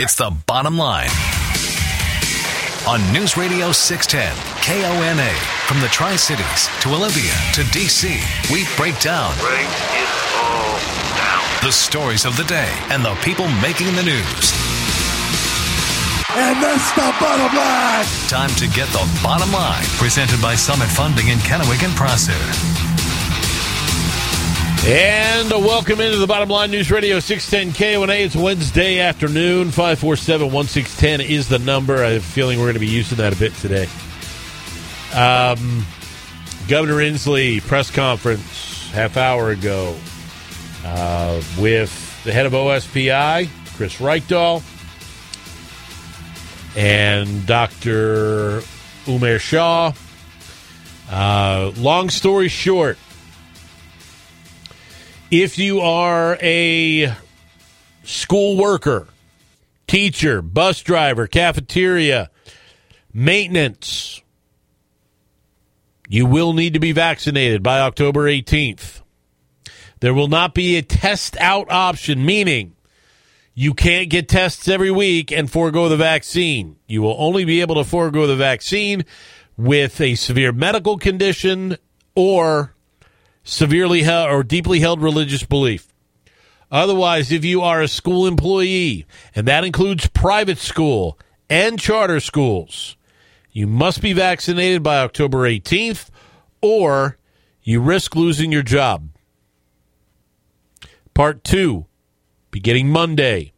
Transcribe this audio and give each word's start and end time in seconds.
It's 0.00 0.14
the 0.14 0.30
bottom 0.46 0.78
line. 0.78 1.10
On 2.86 3.02
News 3.12 3.36
Radio 3.36 3.72
610, 3.72 4.30
KONA, 4.62 5.34
from 5.66 5.80
the 5.80 5.88
Tri 5.88 6.14
Cities 6.14 6.68
to 6.82 6.90
Olympia 6.94 7.34
to 7.54 7.62
DC, 7.74 8.06
we 8.52 8.62
break 8.76 8.94
down 9.00 9.34
Break 9.42 9.66
it 9.66 10.08
all 10.38 10.78
down. 11.18 11.42
the 11.66 11.72
stories 11.72 12.24
of 12.24 12.36
the 12.36 12.44
day 12.44 12.70
and 12.94 13.04
the 13.04 13.14
people 13.26 13.48
making 13.58 13.90
the 13.96 14.04
news. 14.06 14.54
And 16.30 16.62
that's 16.62 16.92
the 16.94 17.10
bottom 17.18 17.50
line. 17.58 18.06
Time 18.30 18.54
to 18.62 18.68
get 18.68 18.86
the 18.94 19.02
bottom 19.20 19.50
line. 19.50 19.82
Presented 19.98 20.40
by 20.40 20.54
Summit 20.54 20.86
Funding 20.86 21.26
in 21.26 21.38
Kennewick 21.38 21.82
and 21.82 21.92
Prosser. 21.96 22.38
And 24.86 25.50
welcome 25.50 26.00
into 26.00 26.16
the 26.16 26.26
Bottom 26.26 26.48
Line 26.48 26.70
News 26.70 26.90
Radio 26.90 27.20
610 27.20 27.74
KONA. 27.74 28.12
It's 28.14 28.34
Wednesday 28.34 29.00
afternoon. 29.00 29.66
547 29.70 30.50
1610 30.50 31.20
is 31.20 31.48
the 31.48 31.58
number. 31.58 32.02
I 32.02 32.10
have 32.12 32.22
a 32.22 32.24
feeling 32.24 32.58
we're 32.58 32.66
going 32.66 32.74
to 32.74 32.80
be 32.80 32.86
using 32.86 33.18
that 33.18 33.34
a 33.34 33.36
bit 33.36 33.52
today. 33.54 33.86
Um, 35.14 35.84
Governor 36.68 36.96
Inslee 36.96 37.60
press 37.60 37.90
conference 37.90 38.90
half 38.90 39.18
hour 39.18 39.50
ago 39.50 39.94
uh, 40.84 41.42
with 41.58 42.24
the 42.24 42.32
head 42.32 42.46
of 42.46 42.52
OSPI, 42.52 43.48
Chris 43.76 43.96
Reykdal, 43.96 44.62
and 46.76 47.46
Dr. 47.46 48.60
Umair 49.04 49.38
Shah. 49.38 49.92
Uh, 51.10 51.72
long 51.76 52.08
story 52.10 52.48
short, 52.48 52.96
if 55.30 55.58
you 55.58 55.80
are 55.80 56.38
a 56.40 57.14
school 58.02 58.56
worker, 58.56 59.06
teacher, 59.86 60.40
bus 60.40 60.82
driver, 60.82 61.26
cafeteria, 61.26 62.30
maintenance, 63.12 64.22
you 66.08 66.24
will 66.24 66.54
need 66.54 66.74
to 66.74 66.80
be 66.80 66.92
vaccinated 66.92 67.62
by 67.62 67.80
October 67.80 68.24
18th. 68.24 69.02
There 70.00 70.14
will 70.14 70.28
not 70.28 70.54
be 70.54 70.76
a 70.76 70.82
test 70.82 71.36
out 71.38 71.70
option, 71.70 72.24
meaning 72.24 72.74
you 73.54 73.74
can't 73.74 74.08
get 74.08 74.28
tests 74.28 74.68
every 74.68 74.90
week 74.90 75.32
and 75.32 75.50
forego 75.50 75.88
the 75.88 75.96
vaccine. 75.96 76.76
You 76.86 77.02
will 77.02 77.16
only 77.18 77.44
be 77.44 77.60
able 77.60 77.74
to 77.74 77.84
forego 77.84 78.26
the 78.26 78.36
vaccine 78.36 79.04
with 79.56 80.00
a 80.00 80.14
severe 80.14 80.52
medical 80.52 80.96
condition 80.96 81.76
or 82.14 82.74
severely 83.48 84.02
held 84.02 84.30
or 84.30 84.42
deeply 84.42 84.80
held 84.80 85.00
religious 85.02 85.42
belief. 85.42 85.88
Otherwise, 86.70 87.32
if 87.32 87.44
you 87.44 87.62
are 87.62 87.80
a 87.80 87.88
school 87.88 88.26
employee, 88.26 89.06
and 89.34 89.48
that 89.48 89.64
includes 89.64 90.06
private 90.08 90.58
school 90.58 91.18
and 91.48 91.78
charter 91.80 92.20
schools, 92.20 92.96
you 93.50 93.66
must 93.66 94.02
be 94.02 94.12
vaccinated 94.12 94.82
by 94.82 94.98
October 94.98 95.48
18th 95.48 96.10
or 96.60 97.16
you 97.62 97.80
risk 97.80 98.14
losing 98.14 98.52
your 98.52 98.62
job. 98.62 99.08
Part 101.14 101.42
two, 101.42 101.86
beginning 102.50 102.90
Monday. 102.90 103.52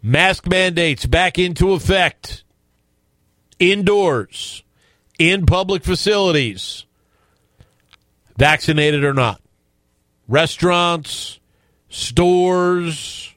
Mask 0.00 0.46
mandates 0.46 1.04
back 1.04 1.36
into 1.36 1.72
effect 1.72 2.44
indoors, 3.58 4.62
in 5.18 5.46
public 5.46 5.82
facilities 5.82 6.85
vaccinated 8.36 9.04
or 9.04 9.14
not. 9.14 9.40
Restaurants, 10.28 11.38
stores, 11.88 13.34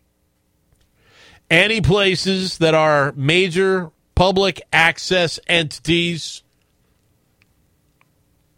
any 1.49 1.81
places 1.81 2.57
that 2.59 2.73
are 2.73 3.13
major 3.15 3.91
public 4.15 4.61
access 4.73 5.39
entities, 5.47 6.43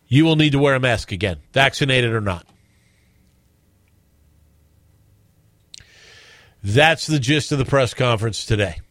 you 0.07 0.25
will 0.25 0.35
need 0.35 0.51
to 0.51 0.59
wear 0.59 0.75
a 0.75 0.79
mask 0.79 1.11
again, 1.11 1.37
vaccinated 1.53 2.13
or 2.13 2.21
not. 2.21 2.45
That's 6.63 7.07
the 7.07 7.19
gist 7.19 7.51
of 7.51 7.57
the 7.57 7.65
press 7.65 7.93
conference 7.93 8.45
today. 8.45 8.81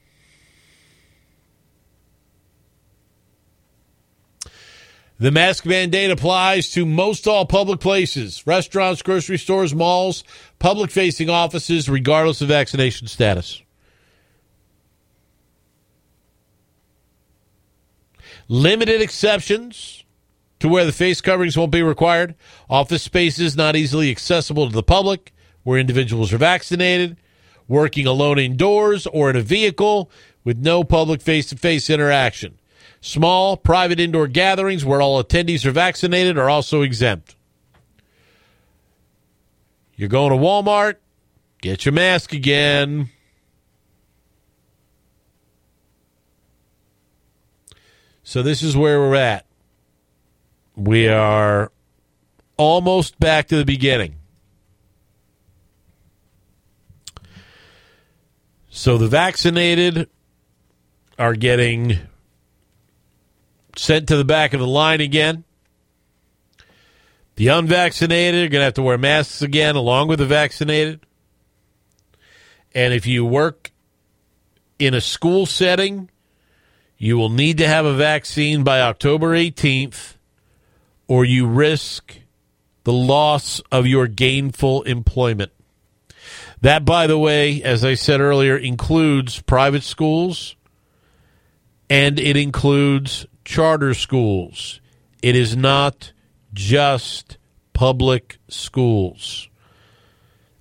The 5.20 5.30
mask 5.30 5.66
mandate 5.66 6.10
applies 6.10 6.70
to 6.70 6.86
most 6.86 7.28
all 7.28 7.44
public 7.44 7.78
places, 7.78 8.46
restaurants, 8.46 9.02
grocery 9.02 9.36
stores, 9.36 9.74
malls, 9.74 10.24
public 10.58 10.90
facing 10.90 11.28
offices, 11.28 11.90
regardless 11.90 12.40
of 12.40 12.48
vaccination 12.48 13.06
status. 13.06 13.60
Limited 18.48 19.02
exceptions 19.02 20.04
to 20.58 20.70
where 20.70 20.86
the 20.86 20.92
face 20.92 21.20
coverings 21.20 21.54
won't 21.54 21.70
be 21.70 21.82
required. 21.82 22.34
Office 22.70 23.02
spaces 23.02 23.54
not 23.54 23.76
easily 23.76 24.10
accessible 24.10 24.68
to 24.68 24.74
the 24.74 24.82
public, 24.82 25.34
where 25.64 25.78
individuals 25.78 26.32
are 26.32 26.38
vaccinated. 26.38 27.18
Working 27.68 28.06
alone 28.06 28.38
indoors 28.38 29.06
or 29.06 29.28
in 29.28 29.36
a 29.36 29.42
vehicle 29.42 30.10
with 30.44 30.56
no 30.56 30.82
public 30.82 31.20
face 31.20 31.50
to 31.50 31.56
face 31.56 31.90
interaction. 31.90 32.59
Small, 33.00 33.56
private 33.56 33.98
indoor 33.98 34.26
gatherings 34.26 34.84
where 34.84 35.00
all 35.00 35.22
attendees 35.22 35.64
are 35.64 35.70
vaccinated 35.70 36.36
are 36.36 36.50
also 36.50 36.82
exempt. 36.82 37.34
You're 39.96 40.08
going 40.08 40.30
to 40.30 40.36
Walmart, 40.36 40.96
get 41.62 41.84
your 41.84 41.92
mask 41.92 42.32
again. 42.32 43.08
So, 48.22 48.42
this 48.42 48.62
is 48.62 48.76
where 48.76 49.00
we're 49.00 49.16
at. 49.16 49.46
We 50.76 51.08
are 51.08 51.72
almost 52.56 53.18
back 53.18 53.48
to 53.48 53.56
the 53.56 53.64
beginning. 53.64 54.16
So, 58.68 58.98
the 58.98 59.08
vaccinated 59.08 60.08
are 61.18 61.34
getting 61.34 61.98
sent 63.80 64.08
to 64.08 64.16
the 64.16 64.24
back 64.24 64.52
of 64.52 64.60
the 64.60 64.66
line 64.66 65.00
again. 65.00 65.42
The 67.36 67.48
unvaccinated 67.48 68.44
are 68.44 68.52
going 68.52 68.60
to 68.60 68.64
have 68.64 68.74
to 68.74 68.82
wear 68.82 68.98
masks 68.98 69.40
again, 69.40 69.74
along 69.74 70.08
with 70.08 70.18
the 70.18 70.26
vaccinated. 70.26 71.00
And 72.74 72.92
if 72.92 73.06
you 73.06 73.24
work 73.24 73.70
in 74.78 74.92
a 74.92 75.00
school 75.00 75.46
setting, 75.46 76.10
you 76.98 77.16
will 77.16 77.30
need 77.30 77.56
to 77.56 77.66
have 77.66 77.86
a 77.86 77.94
vaccine 77.94 78.64
by 78.64 78.82
October 78.82 79.28
18th, 79.34 80.16
or 81.08 81.24
you 81.24 81.46
risk 81.46 82.18
the 82.84 82.92
loss 82.92 83.62
of 83.72 83.86
your 83.86 84.06
gainful 84.06 84.82
employment. 84.82 85.52
That, 86.60 86.84
by 86.84 87.06
the 87.06 87.18
way, 87.18 87.62
as 87.62 87.82
I 87.82 87.94
said 87.94 88.20
earlier, 88.20 88.58
includes 88.58 89.40
private 89.40 89.84
schools 89.84 90.54
and 91.88 92.20
it 92.20 92.36
includes 92.36 93.26
charter 93.44 93.94
schools. 93.94 94.80
It 95.22 95.36
is 95.36 95.56
not 95.56 96.12
just 96.52 97.38
public 97.72 98.38
schools. 98.48 99.48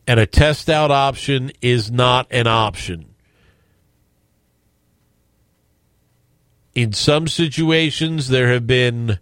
And 0.08 0.20
a 0.20 0.26
test 0.26 0.70
out 0.70 0.92
option 0.92 1.52
is 1.62 1.92
not 1.92 2.28
an 2.32 2.48
option. 2.48 3.14
In 6.74 6.94
some 6.94 7.28
situations, 7.28 8.30
there 8.30 8.52
have 8.52 8.66
been 8.66 9.20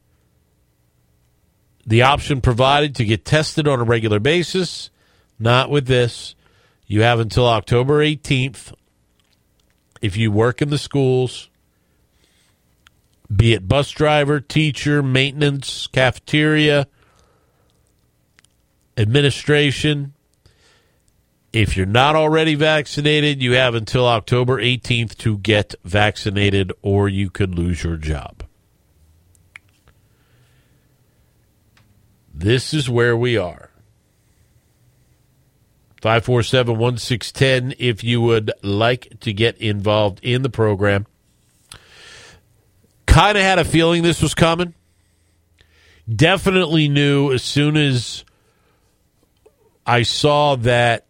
the 1.85 2.01
option 2.01 2.41
provided 2.41 2.95
to 2.95 3.05
get 3.05 3.25
tested 3.25 3.67
on 3.67 3.79
a 3.79 3.83
regular 3.83 4.19
basis. 4.19 4.89
Not 5.39 5.69
with 5.69 5.87
this. 5.87 6.35
You 6.85 7.01
have 7.01 7.19
until 7.19 7.47
October 7.47 7.99
18th. 7.99 8.73
If 10.01 10.15
you 10.15 10.31
work 10.31 10.61
in 10.61 10.69
the 10.69 10.77
schools, 10.77 11.49
be 13.33 13.53
it 13.53 13.67
bus 13.67 13.91
driver, 13.91 14.39
teacher, 14.39 15.03
maintenance, 15.03 15.87
cafeteria, 15.87 16.87
administration. 18.95 20.13
If 21.53 21.77
you're 21.77 21.85
not 21.85 22.15
already 22.15 22.55
vaccinated, 22.55 23.41
you 23.41 23.53
have 23.53 23.73
until 23.73 24.07
October 24.07 24.61
18th 24.61 25.17
to 25.19 25.37
get 25.37 25.75
vaccinated 25.83 26.71
or 26.81 27.09
you 27.09 27.29
could 27.29 27.55
lose 27.55 27.83
your 27.83 27.97
job. 27.97 28.43
This 32.33 32.73
is 32.73 32.89
where 32.89 33.17
we 33.17 33.37
are. 33.37 33.71
547 36.01 36.77
1610 36.77 37.75
if 37.79 38.03
you 38.03 38.21
would 38.21 38.51
like 38.61 39.19
to 39.21 39.33
get 39.33 39.57
involved 39.57 40.19
in 40.21 40.43
the 40.43 40.49
program 40.49 41.07
kind 43.17 43.35
of 43.35 43.43
had 43.43 43.57
a 43.57 43.65
feeling 43.65 44.03
this 44.03 44.21
was 44.21 44.35
coming. 44.35 44.75
Definitely 46.07 46.87
knew 46.87 47.33
as 47.33 47.41
soon 47.41 47.75
as 47.75 48.23
I 49.87 50.03
saw 50.03 50.55
that 50.57 51.07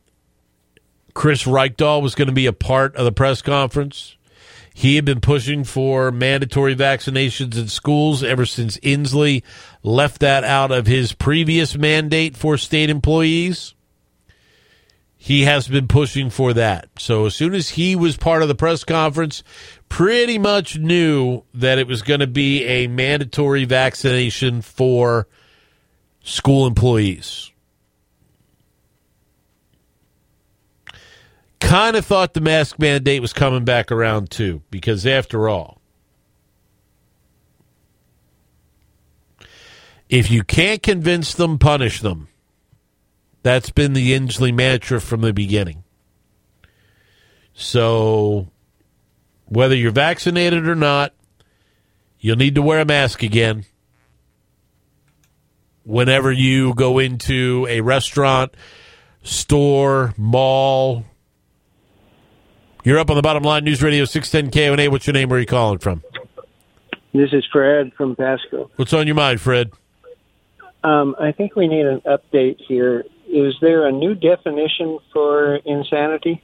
Chris 1.13 1.43
Reykdal 1.43 2.01
was 2.01 2.15
going 2.15 2.29
to 2.29 2.33
be 2.33 2.45
a 2.45 2.53
part 2.53 2.95
of 2.95 3.03
the 3.03 3.11
press 3.11 3.41
conference. 3.41 4.15
He 4.73 4.95
had 4.95 5.03
been 5.03 5.19
pushing 5.19 5.65
for 5.65 6.09
mandatory 6.09 6.77
vaccinations 6.77 7.57
in 7.57 7.67
schools 7.67 8.23
ever 8.23 8.45
since 8.45 8.77
Inslee 8.77 9.43
left 9.83 10.21
that 10.21 10.45
out 10.45 10.71
of 10.71 10.87
his 10.87 11.11
previous 11.11 11.75
mandate 11.75 12.37
for 12.37 12.57
state 12.57 12.89
employees. 12.89 13.75
He 15.17 15.43
has 15.43 15.67
been 15.67 15.87
pushing 15.87 16.29
for 16.29 16.53
that. 16.53 16.89
So 16.99 17.25
as 17.25 17.35
soon 17.35 17.53
as 17.53 17.71
he 17.71 17.95
was 17.95 18.15
part 18.15 18.43
of 18.43 18.47
the 18.47 18.55
press 18.55 18.83
conference, 18.83 19.43
pretty 19.89 20.37
much 20.37 20.77
knew 20.77 21.43
that 21.53 21.79
it 21.79 21.87
was 21.87 22.01
going 22.01 22.19
to 22.19 22.27
be 22.27 22.63
a 22.65 22.87
mandatory 22.87 23.65
vaccination 23.65 24.61
for 24.61 25.27
school 26.23 26.67
employees. 26.67 27.51
kind 31.67 31.97
of 31.97 32.05
thought 32.05 32.33
the 32.33 32.41
mask 32.41 32.79
mandate 32.79 33.21
was 33.21 33.33
coming 33.33 33.65
back 33.65 33.91
around 33.91 34.31
too, 34.31 34.61
because 34.71 35.05
after 35.05 35.49
all, 35.49 35.81
if 40.07 40.31
you 40.31 40.43
can't 40.43 40.81
convince 40.81 41.33
them, 41.33 41.59
punish 41.59 41.99
them. 41.99 42.29
That's 43.47 43.69
been 43.69 43.93
the 43.93 44.11
Inslee 44.11 44.53
mantra 44.53 44.99
from 44.99 45.21
the 45.21 45.31
beginning. 45.31 45.85
So, 47.53 48.49
whether 49.45 49.73
you're 49.73 49.91
vaccinated 49.91 50.67
or 50.67 50.75
not, 50.75 51.13
you'll 52.19 52.35
need 52.35 52.55
to 52.55 52.61
wear 52.61 52.81
a 52.81 52.85
mask 52.85 53.23
again 53.23 53.63
whenever 55.85 56.29
you 56.29 56.73
go 56.73 56.99
into 56.99 57.65
a 57.69 57.79
restaurant, 57.79 58.53
store, 59.23 60.13
mall, 60.17 61.05
you're 62.83 62.99
up 62.99 63.09
on 63.09 63.15
the 63.15 63.21
bottom 63.21 63.43
line, 63.43 63.63
News 63.63 63.81
Radio 63.81 64.03
610 64.03 64.51
KONA. 64.51 64.91
What's 64.91 65.07
your 65.07 65.13
name? 65.13 65.29
Where 65.29 65.37
are 65.37 65.39
you 65.39 65.45
calling 65.45 65.79
from? 65.79 66.03
This 67.13 67.31
is 67.31 67.45
Fred 67.49 67.93
from 67.93 68.17
Pasco. 68.17 68.69
What's 68.75 68.91
on 68.91 69.07
your 69.07 69.15
mind, 69.15 69.39
Fred? 69.39 69.71
Um, 70.83 71.15
I 71.17 71.31
think 71.31 71.55
we 71.55 71.69
need 71.69 71.85
an 71.85 72.01
update 72.01 72.59
here. 72.59 73.05
Is 73.27 73.55
there 73.61 73.85
a 73.87 73.91
new 73.91 74.15
definition 74.15 74.99
for 75.13 75.55
insanity? 75.57 76.41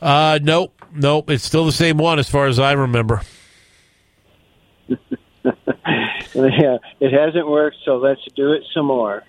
Uh, 0.00 0.38
nope, 0.42 0.72
nope. 0.94 1.30
It's 1.30 1.44
still 1.44 1.66
the 1.66 1.72
same 1.72 1.98
one 1.98 2.18
as 2.18 2.28
far 2.28 2.46
as 2.46 2.58
I 2.58 2.72
remember. 2.72 3.22
yeah, 4.88 6.78
it 7.00 7.12
hasn't 7.12 7.48
worked, 7.48 7.76
so 7.84 7.98
let's 7.98 8.20
do 8.34 8.52
it 8.52 8.62
some 8.72 8.86
more. 8.86 9.24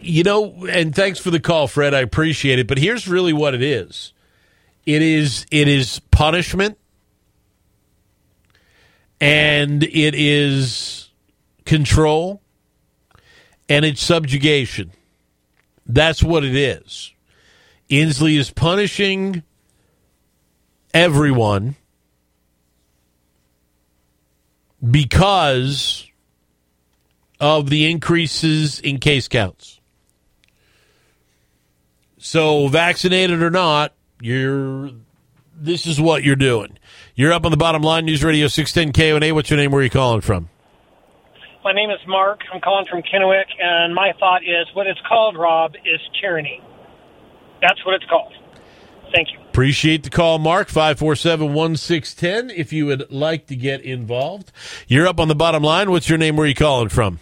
You 0.00 0.24
know, 0.24 0.66
and 0.66 0.94
thanks 0.94 1.18
for 1.18 1.30
the 1.30 1.40
call, 1.40 1.68
Fred. 1.68 1.94
I 1.94 2.00
appreciate 2.00 2.58
it. 2.58 2.66
But 2.66 2.78
here's 2.78 3.06
really 3.08 3.32
what 3.32 3.54
it 3.54 3.62
is 3.62 4.12
it 4.84 5.02
is 5.02 5.46
it 5.50 5.68
is 5.68 6.00
punishment 6.10 6.78
and 9.20 9.82
it 9.82 10.14
is 10.14 11.10
control 11.64 12.42
and 13.68 13.84
it's 13.84 14.02
subjugation. 14.02 14.92
That's 15.88 16.22
what 16.22 16.44
it 16.44 16.54
is. 16.54 17.12
Inslee 17.88 18.38
is 18.38 18.50
punishing 18.50 19.42
everyone 20.92 21.76
because 24.88 26.08
of 27.38 27.70
the 27.70 27.90
increases 27.90 28.80
in 28.80 28.98
case 28.98 29.28
counts. 29.28 29.80
So, 32.18 32.66
vaccinated 32.66 33.40
or 33.42 33.50
not, 33.50 33.92
you're 34.20 34.90
this 35.58 35.86
is 35.86 36.00
what 36.00 36.22
you're 36.22 36.36
doing. 36.36 36.78
You're 37.14 37.32
up 37.32 37.44
on 37.44 37.50
the 37.50 37.56
bottom 37.56 37.82
line, 37.82 38.04
News 38.04 38.22
Radio 38.22 38.46
610 38.46 38.92
KONA. 38.92 39.34
What's 39.34 39.48
your 39.48 39.58
name? 39.58 39.70
Where 39.70 39.80
are 39.80 39.84
you 39.84 39.90
calling 39.90 40.20
from? 40.20 40.48
My 41.66 41.72
name 41.72 41.90
is 41.90 41.98
Mark. 42.06 42.42
I'm 42.54 42.60
calling 42.60 42.86
from 42.88 43.02
Kennewick, 43.02 43.46
and 43.60 43.92
my 43.92 44.12
thought 44.20 44.44
is 44.44 44.68
what 44.74 44.86
it's 44.86 45.00
called, 45.08 45.36
Rob, 45.36 45.74
is 45.74 46.00
tyranny. 46.20 46.62
That's 47.60 47.84
what 47.84 47.96
it's 47.96 48.04
called. 48.04 48.32
Thank 49.12 49.32
you. 49.32 49.40
Appreciate 49.40 50.04
the 50.04 50.10
call, 50.10 50.38
Mark. 50.38 50.68
547 50.68 51.52
1610 51.52 52.56
if 52.56 52.72
you 52.72 52.86
would 52.86 53.10
like 53.10 53.48
to 53.48 53.56
get 53.56 53.80
involved. 53.80 54.52
You're 54.86 55.08
up 55.08 55.18
on 55.18 55.26
the 55.26 55.34
bottom 55.34 55.64
line. 55.64 55.90
What's 55.90 56.08
your 56.08 56.18
name? 56.18 56.36
Where 56.36 56.44
are 56.44 56.48
you 56.48 56.54
calling 56.54 56.88
from? 56.88 57.18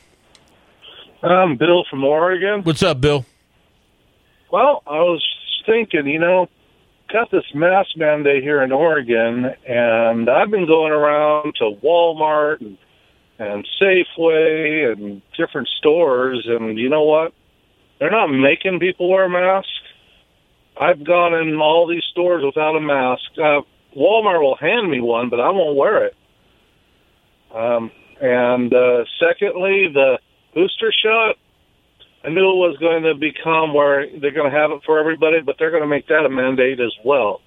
I'm 1.22 1.56
Bill 1.56 1.86
from 1.88 2.04
Oregon. 2.04 2.64
What's 2.64 2.82
up, 2.82 3.00
Bill? 3.00 3.24
Well, 4.52 4.82
I 4.86 4.98
was 4.98 5.24
thinking, 5.64 6.06
you 6.06 6.18
know, 6.18 6.50
got 7.10 7.30
this 7.30 7.44
mask 7.54 7.96
mandate 7.96 8.42
here 8.42 8.62
in 8.62 8.72
Oregon, 8.72 9.54
and 9.66 10.28
I've 10.28 10.50
been 10.50 10.66
going 10.66 10.92
around 10.92 11.54
to 11.60 11.78
Walmart 11.82 12.60
and, 12.60 12.76
and 13.38 13.66
Safeway 13.80 14.92
and 14.92 15.22
different 15.36 15.68
stores, 15.78 16.46
and 16.48 16.78
you 16.78 16.88
know 16.88 17.02
what? 17.02 17.32
They're 17.98 18.10
not 18.10 18.28
making 18.28 18.80
people 18.80 19.08
wear 19.08 19.28
masks. 19.28 19.70
I've 20.80 21.04
gone 21.04 21.34
in 21.34 21.56
all 21.56 21.86
these 21.86 22.02
stores 22.10 22.44
without 22.44 22.76
a 22.76 22.80
mask. 22.80 23.22
Uh, 23.36 23.60
Walmart 23.96 24.42
will 24.42 24.56
hand 24.56 24.90
me 24.90 25.00
one, 25.00 25.30
but 25.30 25.40
I 25.40 25.50
won't 25.50 25.76
wear 25.76 26.06
it. 26.06 26.16
Um, 27.54 27.90
and 28.20 28.74
uh, 28.74 29.04
secondly, 29.20 29.88
the 29.92 30.18
booster 30.54 30.92
shot. 30.92 31.36
I 32.24 32.30
knew 32.30 32.40
it 32.40 32.56
was 32.56 32.76
going 32.78 33.02
to 33.02 33.14
become 33.14 33.74
where 33.74 34.06
they're 34.18 34.32
going 34.32 34.50
to 34.50 34.56
have 34.56 34.70
it 34.70 34.80
for 34.84 34.98
everybody, 34.98 35.40
but 35.40 35.56
they're 35.58 35.70
going 35.70 35.82
to 35.82 35.88
make 35.88 36.08
that 36.08 36.24
a 36.24 36.30
mandate 36.30 36.80
as 36.80 36.92
well. 37.04 37.42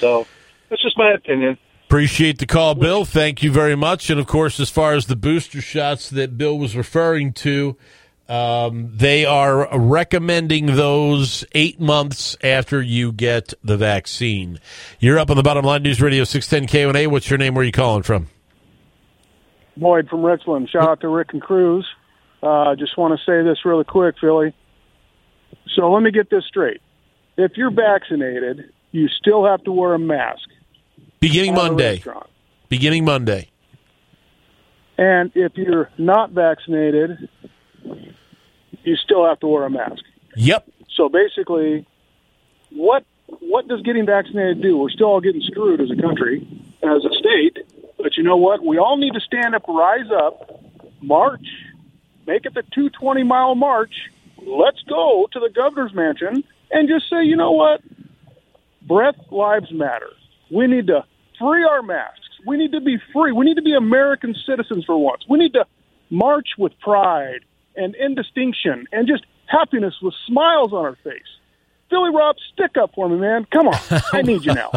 So 0.00 0.26
that's 0.70 0.82
just 0.82 0.96
my 0.96 1.12
opinion. 1.12 1.58
Appreciate 1.86 2.38
the 2.38 2.46
call, 2.46 2.74
Bill. 2.74 3.04
Thank 3.04 3.42
you 3.42 3.52
very 3.52 3.76
much. 3.76 4.10
And 4.10 4.18
of 4.18 4.26
course, 4.26 4.58
as 4.58 4.70
far 4.70 4.94
as 4.94 5.06
the 5.06 5.16
booster 5.16 5.60
shots 5.60 6.10
that 6.10 6.36
Bill 6.36 6.58
was 6.58 6.76
referring 6.76 7.32
to, 7.34 7.76
um, 8.28 8.90
they 8.94 9.26
are 9.26 9.68
recommending 9.78 10.66
those 10.66 11.44
eight 11.52 11.78
months 11.78 12.36
after 12.42 12.80
you 12.80 13.12
get 13.12 13.52
the 13.62 13.76
vaccine. 13.76 14.60
You're 14.98 15.18
up 15.18 15.30
on 15.30 15.36
the 15.36 15.42
bottom 15.42 15.64
line, 15.64 15.82
News 15.82 16.00
Radio 16.00 16.24
610 16.24 16.68
KONA. 16.68 17.10
What's 17.10 17.28
your 17.28 17.38
name? 17.38 17.54
Where 17.54 17.62
are 17.62 17.66
you 17.66 17.72
calling 17.72 18.02
from? 18.02 18.28
Boyd 19.76 20.08
from 20.08 20.24
Richland. 20.24 20.70
Shout 20.70 20.88
out 20.88 21.00
to 21.00 21.08
Rick 21.08 21.32
and 21.32 21.42
Cruz. 21.42 21.86
I 22.42 22.72
uh, 22.72 22.76
just 22.76 22.96
want 22.96 23.18
to 23.18 23.24
say 23.24 23.42
this 23.42 23.64
really 23.64 23.84
quick, 23.84 24.16
Philly. 24.20 24.54
So 25.74 25.90
let 25.90 26.02
me 26.02 26.10
get 26.10 26.30
this 26.30 26.44
straight. 26.46 26.80
If 27.36 27.52
you're 27.56 27.70
vaccinated, 27.70 28.70
you 28.92 29.08
still 29.08 29.44
have 29.44 29.64
to 29.64 29.72
wear 29.72 29.94
a 29.94 29.98
mask. 29.98 30.48
Beginning 31.24 31.54
Monday. 31.54 32.02
Beginning 32.68 33.04
Monday. 33.06 33.48
And 34.98 35.32
if 35.34 35.56
you're 35.56 35.88
not 35.96 36.32
vaccinated, 36.32 37.30
you 38.82 38.96
still 38.96 39.26
have 39.26 39.40
to 39.40 39.46
wear 39.46 39.64
a 39.64 39.70
mask. 39.70 40.02
Yep. 40.36 40.68
So 40.94 41.08
basically, 41.08 41.86
what 42.68 43.06
what 43.40 43.66
does 43.68 43.80
getting 43.80 44.04
vaccinated 44.04 44.60
do? 44.60 44.76
We're 44.76 44.90
still 44.90 45.06
all 45.06 45.22
getting 45.22 45.40
screwed 45.40 45.80
as 45.80 45.90
a 45.90 45.96
country, 45.96 46.46
as 46.82 47.06
a 47.06 47.14
state. 47.14 47.56
But 47.96 48.18
you 48.18 48.22
know 48.22 48.36
what? 48.36 48.62
We 48.62 48.76
all 48.76 48.98
need 48.98 49.14
to 49.14 49.20
stand 49.20 49.54
up, 49.54 49.66
rise 49.66 50.10
up, 50.10 50.62
march, 51.00 51.46
make 52.26 52.44
it 52.44 52.52
the 52.52 52.64
220 52.74 53.22
mile 53.22 53.54
march. 53.54 54.10
Let's 54.46 54.82
go 54.82 55.26
to 55.32 55.40
the 55.40 55.48
governor's 55.48 55.94
mansion 55.94 56.44
and 56.70 56.86
just 56.86 57.08
say, 57.08 57.24
you 57.24 57.36
know 57.36 57.52
what? 57.52 57.80
Breath 58.82 59.16
lives 59.30 59.72
matter. 59.72 60.10
We 60.50 60.66
need 60.66 60.88
to 60.88 61.06
free 61.38 61.64
our 61.64 61.82
masks. 61.82 62.20
We 62.46 62.56
need 62.56 62.72
to 62.72 62.80
be 62.80 62.98
free. 63.12 63.32
We 63.32 63.44
need 63.44 63.56
to 63.56 63.62
be 63.62 63.74
American 63.74 64.34
citizens 64.46 64.84
for 64.84 64.96
once. 64.98 65.24
We 65.28 65.38
need 65.38 65.54
to 65.54 65.66
march 66.10 66.50
with 66.58 66.78
pride 66.80 67.40
and 67.76 67.94
indistinction 67.94 68.86
and 68.92 69.08
just 69.08 69.24
happiness 69.46 69.94
with 70.02 70.14
smiles 70.26 70.72
on 70.72 70.84
our 70.84 70.96
face. 70.96 71.22
Philly 71.90 72.10
Rob, 72.14 72.36
stick 72.52 72.76
up 72.76 72.94
for 72.94 73.08
me, 73.08 73.16
man. 73.16 73.46
Come 73.50 73.68
on. 73.68 73.78
I 74.12 74.22
need 74.22 74.44
you 74.44 74.54
now. 74.54 74.72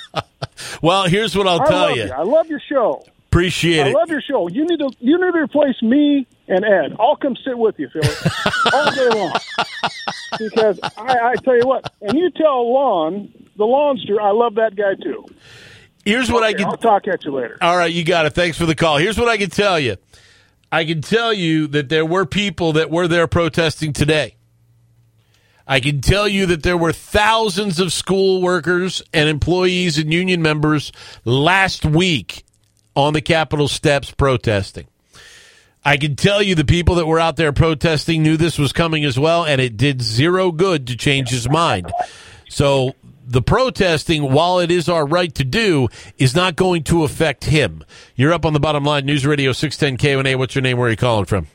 well, 0.82 1.04
here's 1.04 1.36
what 1.36 1.46
I'll 1.46 1.62
I 1.62 1.66
tell 1.66 1.96
you. 1.96 2.04
you. 2.04 2.12
I 2.12 2.22
love 2.22 2.48
your 2.48 2.60
show. 2.60 3.04
Appreciate 3.28 3.80
I 3.82 3.88
it. 3.88 3.96
I 3.96 3.98
love 3.98 4.10
your 4.10 4.20
show. 4.20 4.48
You 4.48 4.66
need 4.66 4.78
to 4.78 4.90
you 5.00 5.18
need 5.18 5.32
to 5.32 5.38
replace 5.38 5.80
me 5.82 6.26
and 6.48 6.64
Ed. 6.64 6.96
I'll 7.00 7.16
come 7.16 7.36
sit 7.44 7.58
with 7.58 7.78
you, 7.78 7.88
Philly, 7.88 8.14
all 8.72 8.94
day 8.94 9.08
long. 9.08 9.32
Because 10.38 10.78
I, 10.96 11.18
I 11.18 11.34
tell 11.36 11.56
you 11.56 11.66
what, 11.66 11.92
and 12.00 12.18
you 12.18 12.30
tell 12.30 12.72
Lon, 12.72 13.32
the 13.56 13.64
Lawnster, 13.64 14.20
I 14.20 14.30
love 14.30 14.56
that 14.56 14.76
guy 14.76 14.94
too. 14.94 15.26
Here's 16.04 16.30
what 16.30 16.42
okay, 16.42 16.50
I 16.50 16.54
can. 16.54 16.66
I'll 16.66 16.76
talk 16.76 17.08
at 17.08 17.24
you 17.24 17.32
later. 17.32 17.56
All 17.60 17.76
right, 17.76 17.92
you 17.92 18.04
got 18.04 18.26
it. 18.26 18.34
Thanks 18.34 18.58
for 18.58 18.66
the 18.66 18.74
call. 18.74 18.98
Here's 18.98 19.18
what 19.18 19.28
I 19.28 19.36
can 19.36 19.50
tell 19.50 19.78
you. 19.78 19.96
I 20.70 20.84
can 20.84 21.00
tell 21.00 21.32
you 21.32 21.66
that 21.68 21.88
there 21.88 22.04
were 22.04 22.26
people 22.26 22.72
that 22.74 22.90
were 22.90 23.08
there 23.08 23.26
protesting 23.26 23.92
today. 23.92 24.36
I 25.66 25.80
can 25.80 26.02
tell 26.02 26.28
you 26.28 26.46
that 26.46 26.62
there 26.62 26.76
were 26.76 26.92
thousands 26.92 27.80
of 27.80 27.92
school 27.92 28.42
workers 28.42 29.02
and 29.14 29.28
employees 29.28 29.96
and 29.96 30.12
union 30.12 30.42
members 30.42 30.92
last 31.24 31.86
week 31.86 32.44
on 32.94 33.14
the 33.14 33.22
Capitol 33.22 33.68
steps 33.68 34.10
protesting. 34.10 34.86
I 35.84 35.96
can 35.96 36.16
tell 36.16 36.42
you 36.42 36.54
the 36.54 36.64
people 36.64 36.96
that 36.96 37.06
were 37.06 37.20
out 37.20 37.36
there 37.36 37.52
protesting 37.52 38.22
knew 38.22 38.36
this 38.36 38.58
was 38.58 38.72
coming 38.72 39.04
as 39.04 39.18
well, 39.18 39.44
and 39.44 39.60
it 39.60 39.76
did 39.76 40.02
zero 40.02 40.50
good 40.50 40.86
to 40.88 40.96
change 40.96 41.28
his 41.30 41.48
mind. 41.48 41.92
So 42.48 42.94
the 43.26 43.42
protesting, 43.42 44.32
while 44.32 44.58
it 44.58 44.70
is 44.70 44.88
our 44.88 45.06
right 45.06 45.34
to 45.34 45.44
do, 45.44 45.88
is 46.18 46.34
not 46.34 46.56
going 46.56 46.84
to 46.84 47.04
affect 47.04 47.44
him. 47.44 47.84
You're 48.14 48.32
up 48.32 48.44
on 48.44 48.52
the 48.52 48.60
bottom 48.60 48.84
line, 48.84 49.06
News 49.06 49.26
Radio 49.26 49.52
610 49.52 49.96
KONA. 49.98 50.38
What's 50.38 50.54
your 50.54 50.62
name? 50.62 50.78
Where 50.78 50.88
are 50.88 50.90
you 50.90 50.96
calling 50.96 51.24
from? 51.24 51.46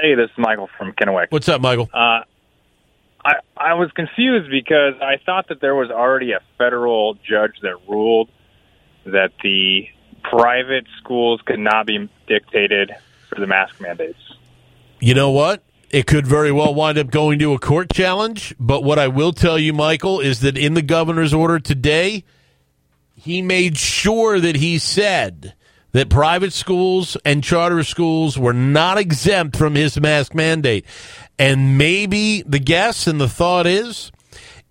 Hey, 0.00 0.14
this 0.14 0.30
is 0.30 0.38
Michael 0.38 0.68
from 0.76 0.92
Kennewick. 0.92 1.28
What's 1.30 1.48
up, 1.48 1.60
Michael? 1.60 1.88
Uh, 1.92 2.20
I 3.24 3.34
I 3.56 3.74
was 3.74 3.90
confused 3.92 4.50
because 4.50 4.94
I 5.00 5.16
thought 5.24 5.48
that 5.48 5.60
there 5.60 5.74
was 5.74 5.90
already 5.90 6.32
a 6.32 6.40
federal 6.58 7.14
judge 7.14 7.54
that 7.62 7.76
ruled 7.88 8.28
that 9.06 9.32
the 9.42 9.88
private 10.22 10.86
schools 10.98 11.40
could 11.44 11.60
not 11.60 11.86
be 11.86 12.08
dictated 12.26 12.90
for 13.28 13.40
the 13.40 13.46
mask 13.46 13.80
mandates. 13.80 14.18
You 15.00 15.14
know 15.14 15.30
what? 15.30 15.62
It 15.94 16.08
could 16.08 16.26
very 16.26 16.50
well 16.50 16.74
wind 16.74 16.98
up 16.98 17.12
going 17.12 17.38
to 17.38 17.52
a 17.52 17.58
court 17.60 17.92
challenge. 17.92 18.52
But 18.58 18.82
what 18.82 18.98
I 18.98 19.06
will 19.06 19.32
tell 19.32 19.56
you, 19.56 19.72
Michael, 19.72 20.18
is 20.18 20.40
that 20.40 20.58
in 20.58 20.74
the 20.74 20.82
governor's 20.82 21.32
order 21.32 21.60
today, 21.60 22.24
he 23.14 23.40
made 23.42 23.78
sure 23.78 24.40
that 24.40 24.56
he 24.56 24.80
said 24.80 25.54
that 25.92 26.08
private 26.08 26.52
schools 26.52 27.16
and 27.24 27.44
charter 27.44 27.84
schools 27.84 28.36
were 28.36 28.52
not 28.52 28.98
exempt 28.98 29.54
from 29.54 29.76
his 29.76 30.00
mask 30.00 30.34
mandate. 30.34 30.84
And 31.38 31.78
maybe 31.78 32.42
the 32.42 32.58
guess 32.58 33.06
and 33.06 33.20
the 33.20 33.28
thought 33.28 33.64
is 33.64 34.10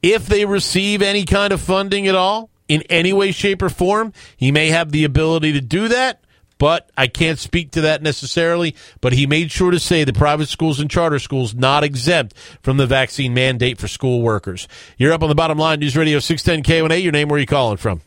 if 0.01 0.25
they 0.25 0.44
receive 0.44 1.01
any 1.01 1.24
kind 1.24 1.53
of 1.53 1.62
funding 1.62 2.06
at 2.06 2.15
all, 2.15 2.50
in 2.68 2.82
any 2.89 3.13
way, 3.13 3.32
shape, 3.32 3.62
or 3.62 3.70
form, 3.70 4.12
he 4.36 4.51
may 4.51 4.68
have 4.68 4.92
the 4.92 5.06
ability 5.06 5.53
to 5.53 5.62
do 5.62 5.88
that 5.88 6.23
but 6.63 6.89
I 6.96 7.08
can't 7.08 7.38
speak 7.38 7.72
to 7.72 7.82
that 7.82 8.01
necessarily. 8.01 8.74
But 9.01 9.12
he 9.12 9.27
made 9.27 9.51
sure 9.51 9.70
to 9.70 9.82
say 9.82 10.05
the 10.05 10.13
private 10.13 10.48
schools 10.48 10.79
and 10.79 10.89
charter 10.89 11.20
schools 11.20 11.53
not 11.53 11.84
exempt 11.84 12.38
from 12.62 12.77
the 12.77 12.88
vaccine 12.88 13.34
mandate 13.34 13.77
for 13.77 13.89
school 13.89 14.22
workers. 14.22 14.70
You're 14.98 15.12
up 15.12 15.24
on 15.24 15.27
the 15.27 15.36
bottom 15.36 15.58
line, 15.58 15.82
News 15.82 15.98
Radio 15.98 16.20
610 16.20 16.63
KONA. 16.63 16.96
Your 16.96 17.12
name, 17.12 17.27
where 17.27 17.36
are 17.36 17.41
you 17.41 17.46
calling 17.46 17.75
from? 17.75 18.00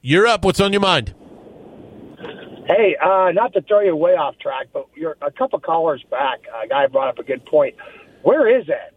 You're 0.00 0.26
up. 0.26 0.42
What's 0.42 0.58
on 0.58 0.72
your 0.72 0.80
mind? 0.80 1.12
Hey, 2.66 2.96
uh, 2.96 3.32
not 3.34 3.52
to 3.52 3.60
throw 3.60 3.80
you 3.80 3.94
way 3.94 4.12
off 4.12 4.38
track, 4.38 4.68
but 4.72 4.86
you're 4.94 5.18
a 5.20 5.30
couple 5.30 5.60
callers 5.60 6.02
back. 6.10 6.46
A 6.64 6.66
guy 6.66 6.86
brought 6.86 7.08
up 7.08 7.18
a 7.18 7.24
good 7.24 7.44
point. 7.44 7.74
Where 8.22 8.48
is 8.58 8.70
Ed? 8.70 8.94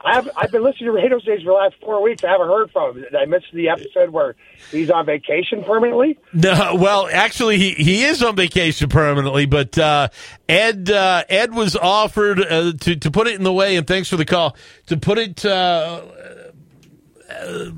I've 0.00 0.28
I've 0.36 0.50
been 0.52 0.62
listening 0.62 0.86
to 0.86 0.92
radio 0.92 1.18
stations 1.18 1.44
for 1.44 1.50
the 1.50 1.54
last 1.54 1.74
four 1.80 2.02
weeks. 2.02 2.22
I 2.22 2.28
haven't 2.28 2.48
heard 2.48 2.70
from 2.70 2.96
him. 2.96 3.02
Did 3.02 3.14
I 3.14 3.24
miss 3.24 3.42
the 3.52 3.70
episode 3.70 4.10
where 4.10 4.36
he's 4.70 4.90
on 4.90 5.06
vacation 5.06 5.64
permanently? 5.64 6.18
No, 6.32 6.76
well, 6.76 7.08
actually, 7.10 7.58
he, 7.58 7.72
he 7.72 8.04
is 8.04 8.22
on 8.22 8.36
vacation 8.36 8.88
permanently. 8.88 9.46
But 9.46 9.76
uh, 9.78 10.08
Ed 10.48 10.90
uh, 10.90 11.24
Ed 11.28 11.54
was 11.54 11.76
offered 11.76 12.40
uh, 12.40 12.72
to 12.80 12.96
to 12.96 13.10
put 13.10 13.26
it 13.26 13.36
in 13.36 13.42
the 13.42 13.52
way, 13.52 13.76
and 13.76 13.86
thanks 13.86 14.08
for 14.08 14.16
the 14.16 14.24
call 14.24 14.56
to 14.86 14.96
put 14.96 15.18
it. 15.18 15.44
Uh, 15.44 16.02
uh, 17.30 17.70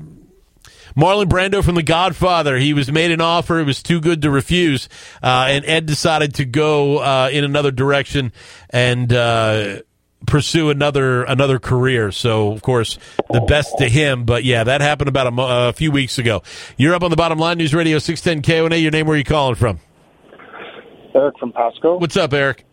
Marlon 0.97 1.27
Brando 1.27 1.63
from 1.63 1.75
The 1.75 1.83
Godfather. 1.83 2.57
He 2.57 2.73
was 2.73 2.91
made 2.91 3.11
an 3.11 3.21
offer. 3.21 3.59
It 3.59 3.63
was 3.63 3.81
too 3.81 4.01
good 4.01 4.23
to 4.23 4.29
refuse. 4.31 4.89
Uh, 5.23 5.45
and 5.47 5.63
Ed 5.63 5.85
decided 5.85 6.35
to 6.35 6.45
go 6.45 7.27
in 7.29 7.45
another 7.45 7.71
direction 7.71 8.33
and 8.69 9.13
pursue 10.25 10.69
another 10.69 11.23
another 11.23 11.59
career. 11.59 12.11
So, 12.11 12.51
of 12.51 12.61
course, 12.61 12.97
the 13.29 13.41
best 13.41 13.77
to 13.79 13.89
him. 13.89 14.25
But 14.25 14.43
yeah, 14.43 14.63
that 14.63 14.81
happened 14.81 15.09
about 15.09 15.27
a, 15.27 15.31
mo- 15.31 15.69
a 15.69 15.73
few 15.73 15.91
weeks 15.91 16.17
ago. 16.17 16.43
You're 16.77 16.93
up 16.93 17.03
on 17.03 17.09
the 17.09 17.17
bottom 17.17 17.39
line, 17.39 17.57
News 17.57 17.73
Radio 17.73 17.99
610 17.99 18.41
KONA. 18.43 18.75
Your 18.75 18.91
name, 18.91 19.07
where 19.07 19.15
are 19.15 19.17
you 19.17 19.23
calling 19.23 19.55
from? 19.55 19.79
Eric 21.15 21.37
from 21.39 21.51
Pasco. 21.51 21.97
What's 21.97 22.17
up, 22.17 22.33
Eric? 22.33 22.65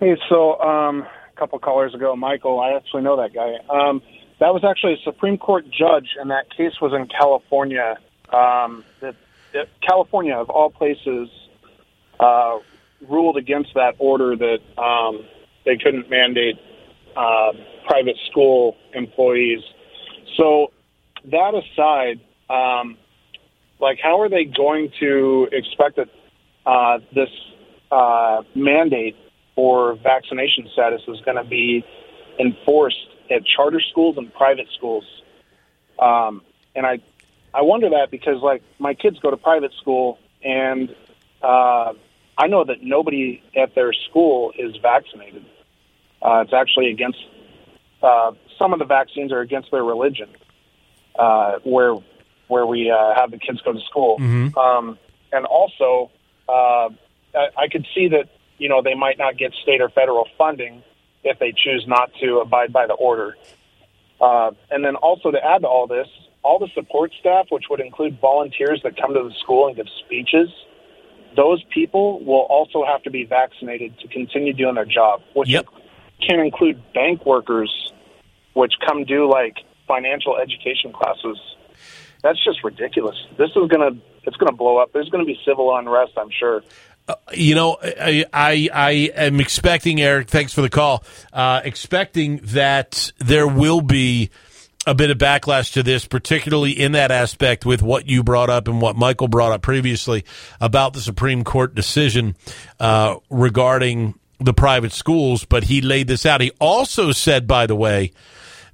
Hey, 0.00 0.16
so 0.28 0.60
um, 0.60 1.02
a 1.02 1.38
couple 1.38 1.58
callers 1.60 1.94
ago, 1.94 2.16
Michael, 2.16 2.58
I 2.60 2.72
actually 2.72 3.02
know 3.02 3.16
that 3.16 3.32
guy. 3.32 3.54
Um, 3.70 4.02
that 4.40 4.52
was 4.52 4.64
actually 4.68 4.94
a 4.94 5.02
Supreme 5.04 5.38
Court 5.38 5.64
judge, 5.66 6.08
and 6.20 6.30
that 6.30 6.50
case 6.56 6.72
was 6.80 6.92
in 6.92 7.06
California. 7.06 7.96
Um, 8.32 8.84
that, 9.00 9.14
that 9.52 9.68
California, 9.86 10.34
of 10.34 10.50
all 10.50 10.70
places, 10.70 11.28
uh, 12.18 12.58
ruled 13.08 13.36
against 13.36 13.74
that 13.74 13.94
order 13.98 14.34
that 14.36 14.58
um, 14.76 15.24
they 15.64 15.76
couldn't 15.76 16.10
mandate 16.10 16.56
uh, 17.16 17.52
private 17.86 18.16
school 18.30 18.76
employees. 18.94 19.60
So 20.36 20.72
that 21.30 21.54
aside, 21.54 22.20
um, 22.50 22.96
like 23.80 23.98
how 24.02 24.20
are 24.20 24.28
they 24.28 24.44
going 24.44 24.90
to 25.00 25.48
expect 25.52 25.96
that 25.96 26.08
uh, 26.64 26.98
this 27.14 27.28
uh, 27.90 28.42
mandate 28.54 29.16
for 29.54 29.96
vaccination 29.96 30.68
status 30.72 31.02
is 31.08 31.20
going 31.24 31.36
to 31.36 31.44
be 31.44 31.84
enforced 32.38 32.96
at 33.30 33.42
charter 33.44 33.80
schools 33.90 34.16
and 34.16 34.32
private 34.32 34.66
schools? 34.76 35.04
Um, 35.98 36.42
and 36.74 36.86
I, 36.86 36.98
I 37.54 37.62
wonder 37.62 37.90
that 37.90 38.10
because 38.10 38.40
like 38.42 38.62
my 38.78 38.94
kids 38.94 39.18
go 39.18 39.30
to 39.30 39.36
private 39.36 39.72
school 39.80 40.18
and 40.42 40.94
uh, 41.42 41.92
I 42.38 42.46
know 42.46 42.64
that 42.64 42.82
nobody 42.82 43.42
at 43.56 43.74
their 43.74 43.92
school 43.92 44.52
is 44.58 44.76
vaccinated. 44.80 45.44
Uh, 46.22 46.40
it's 46.42 46.52
actually 46.52 46.90
against 46.90 47.18
uh, 48.02 48.32
some 48.58 48.72
of 48.72 48.78
the 48.78 48.84
vaccines 48.84 49.32
are 49.32 49.40
against 49.40 49.70
their 49.70 49.84
religion, 49.84 50.28
uh, 51.18 51.58
where 51.64 51.96
where 52.48 52.66
we 52.66 52.90
uh, 52.90 53.14
have 53.14 53.30
the 53.30 53.38
kids 53.38 53.60
go 53.62 53.72
to 53.72 53.80
school, 53.80 54.18
Mhm. 54.18 54.56
um, 54.56 54.98
and 55.32 55.46
also 55.46 56.10
uh, 56.48 56.88
I, 57.34 57.48
I 57.56 57.68
could 57.68 57.86
see 57.94 58.08
that 58.08 58.28
you 58.58 58.68
know 58.68 58.82
they 58.82 58.94
might 58.94 59.18
not 59.18 59.36
get 59.36 59.52
state 59.62 59.80
or 59.80 59.88
federal 59.88 60.28
funding 60.38 60.82
if 61.24 61.38
they 61.38 61.52
choose 61.52 61.84
not 61.86 62.10
to 62.20 62.38
abide 62.40 62.72
by 62.72 62.86
the 62.86 62.94
order. 62.94 63.36
Uh, 64.20 64.52
and 64.70 64.84
then 64.84 64.94
also 64.96 65.30
to 65.32 65.44
add 65.44 65.62
to 65.62 65.68
all 65.68 65.86
this, 65.86 66.06
all 66.42 66.58
the 66.58 66.68
support 66.74 67.12
staff, 67.18 67.46
which 67.50 67.64
would 67.70 67.80
include 67.80 68.20
volunteers 68.20 68.80
that 68.84 68.96
come 68.96 69.12
to 69.14 69.22
the 69.22 69.34
school 69.40 69.66
and 69.66 69.76
give 69.76 69.86
speeches, 70.04 70.48
those 71.36 71.62
people 71.70 72.20
will 72.24 72.46
also 72.50 72.84
have 72.84 73.02
to 73.02 73.10
be 73.10 73.24
vaccinated 73.24 73.98
to 74.00 74.08
continue 74.08 74.52
doing 74.52 74.74
their 74.74 74.84
job, 74.84 75.22
which 75.34 75.48
can 76.26 76.40
include 76.40 76.82
bank 76.94 77.24
workers, 77.26 77.92
which 78.54 78.72
come 78.86 79.04
do 79.04 79.30
like 79.30 79.56
financial 79.86 80.36
education 80.36 80.92
classes. 80.92 81.38
That's 82.22 82.42
just 82.44 82.62
ridiculous. 82.62 83.16
This 83.36 83.50
is 83.50 83.68
gonna 83.68 83.90
it's 84.24 84.36
gonna 84.36 84.52
blow 84.52 84.78
up. 84.78 84.92
There's 84.92 85.08
gonna 85.08 85.24
be 85.24 85.38
civil 85.44 85.74
unrest, 85.76 86.12
I'm 86.16 86.30
sure. 86.30 86.62
You 87.34 87.56
know, 87.56 87.78
I, 87.82 88.24
I 88.32 88.68
I 88.72 88.90
am 89.16 89.40
expecting 89.40 90.00
Eric. 90.00 90.28
Thanks 90.28 90.54
for 90.54 90.62
the 90.62 90.70
call. 90.70 91.04
Uh, 91.32 91.60
expecting 91.64 92.38
that 92.44 93.10
there 93.18 93.48
will 93.48 93.80
be 93.80 94.30
a 94.86 94.94
bit 94.94 95.10
of 95.10 95.18
backlash 95.18 95.72
to 95.74 95.82
this, 95.82 96.06
particularly 96.06 96.72
in 96.72 96.92
that 96.92 97.10
aspect 97.10 97.64
with 97.64 97.82
what 97.82 98.08
you 98.08 98.22
brought 98.22 98.50
up 98.50 98.66
and 98.66 98.80
what 98.80 98.96
Michael 98.96 99.28
brought 99.28 99.52
up 99.52 99.62
previously 99.62 100.24
about 100.60 100.92
the 100.92 101.00
Supreme 101.00 101.44
Court 101.44 101.74
decision 101.74 102.36
uh, 102.80 103.16
regarding 103.30 104.14
the 104.44 104.54
private 104.54 104.92
schools. 104.92 105.44
But 105.44 105.64
he 105.64 105.80
laid 105.80 106.08
this 106.08 106.26
out. 106.26 106.40
He 106.40 106.52
also 106.60 107.12
said, 107.12 107.46
by 107.46 107.66
the 107.66 107.76
way, 107.76 108.12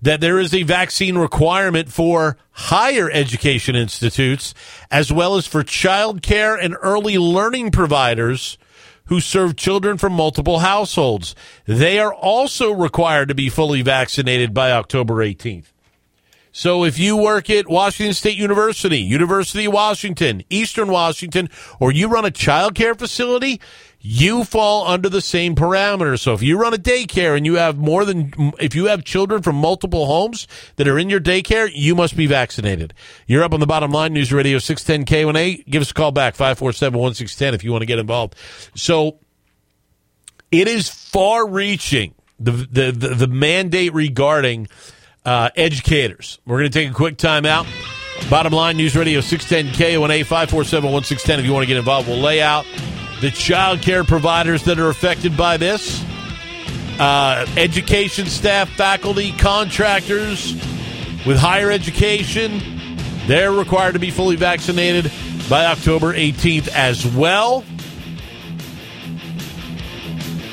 that 0.01 0.21
there 0.21 0.39
is 0.39 0.55
a 0.55 0.63
vaccine 0.63 1.19
requirement 1.19 1.91
for 1.91 2.37
higher 2.53 3.11
education 3.11 3.75
institutes 3.75 4.55
as 4.91 5.13
well 5.13 5.37
as 5.37 5.47
for 5.47 5.63
child 5.63 6.23
care 6.23 6.57
and 6.57 6.77
early 6.83 7.19
learning 7.19 7.71
providers 7.71 8.59
who 9.07 9.21
serve 9.21 9.57
children 9.57 9.97
from 9.97 10.13
multiple 10.13 10.61
households. 10.61 11.35
They 11.65 11.99
are 11.99 12.15
also 12.15 12.71
required 12.71 13.29
to 13.29 13.35
be 13.35 13.49
fully 13.49 13.83
vaccinated 13.83 14.53
by 14.53 14.71
October 14.71 15.15
18th. 15.15 15.73
So 16.53 16.85
if 16.85 16.99
you 16.99 17.17
work 17.17 17.51
at 17.51 17.69
Washington 17.69 18.15
State 18.15 18.37
University, 18.37 18.99
University 18.99 19.67
of 19.67 19.73
Washington, 19.73 20.43
Eastern 20.51 20.89
Washington, 20.89 21.49
or 21.79 21.93
you 21.93 22.09
run 22.09 22.25
a 22.25 22.31
child 22.31 22.75
care 22.75 22.95
facility, 22.95 23.61
you 24.01 24.45
fall 24.45 24.87
under 24.87 25.09
the 25.09 25.21
same 25.21 25.55
parameters. 25.55 26.21
So 26.21 26.33
if 26.33 26.43
you 26.43 26.59
run 26.59 26.73
a 26.73 26.79
daycare 26.79 27.37
and 27.37 27.45
you 27.45 27.57
have 27.57 27.77
more 27.77 28.05
than, 28.05 28.33
if 28.61 28.75
you 28.75 28.87
have 28.87 29.05
children 29.05 29.43
from 29.43 29.57
multiple 29.57 30.07
homes 30.07 30.47
that 30.77 30.87
are 30.87 30.99
in 30.99 31.11
your 31.11 31.21
daycare, 31.21 31.69
you 31.73 31.95
must 31.95 32.17
be 32.17 32.27
vaccinated. 32.27 32.95
You're 33.27 33.43
up 33.43 33.53
on 33.53 33.61
the 33.61 33.67
bottom 33.67 33.91
line, 33.91 34.13
News 34.13 34.33
Radio 34.33 34.59
610 34.59 35.05
KONA. 35.05 35.65
Give 35.69 35.83
us 35.83 35.91
a 35.91 35.95
call 35.95 36.13
back, 36.13 36.35
547 36.35 36.99
1610 36.99 37.55
if 37.55 37.65
you 37.65 37.73
want 37.73 37.83
to 37.83 37.87
get 37.87 37.99
involved. 37.99 38.37
So 38.75 39.19
it 40.53 40.69
is 40.69 40.89
far 40.89 41.47
reaching, 41.49 42.15
the, 42.39 42.53
the, 42.53 42.93
the, 42.93 43.15
the 43.15 43.27
mandate 43.27 43.95
regarding 43.95 44.69
uh, 45.25 45.51
educators. 45.57 46.39
We're 46.47 46.59
going 46.59 46.71
to 46.71 46.79
take 46.79 46.91
a 46.91 46.95
quick 46.95 47.17
time 47.17 47.45
out. 47.45 47.67
Bottom 48.31 48.53
line, 48.53 48.77
News 48.77 48.97
Radio 48.97 49.21
610 49.21 49.75
KONA 49.75 50.25
547 50.25 50.93
1610 50.93 51.41
if 51.41 51.47
you 51.47 51.53
want 51.53 51.65
to 51.65 51.67
get 51.67 51.77
involved. 51.77 52.09
We'll 52.09 52.19
lay 52.19 52.41
out 52.41 52.65
the 53.21 53.31
child 53.31 53.83
care 53.83 54.05
providers 54.05 54.65
that 54.65 54.79
are 54.79 54.89
affected 54.89 55.37
by 55.37 55.57
this, 55.57 56.05
uh, 56.99 57.47
education 57.57 58.27
staff, 58.27 58.69
faculty, 58.71 59.33
contractors 59.33 60.53
with 61.27 61.37
higher 61.39 61.71
education. 61.71 62.61
They're 63.27 63.53
required 63.53 63.93
to 63.93 63.99
be 63.99 64.11
fully 64.11 64.37
vaccinated. 64.37 65.11
by 65.49 65.65
October 65.65 66.13
18th 66.13 66.69
as 66.69 67.07
well. 67.07 67.65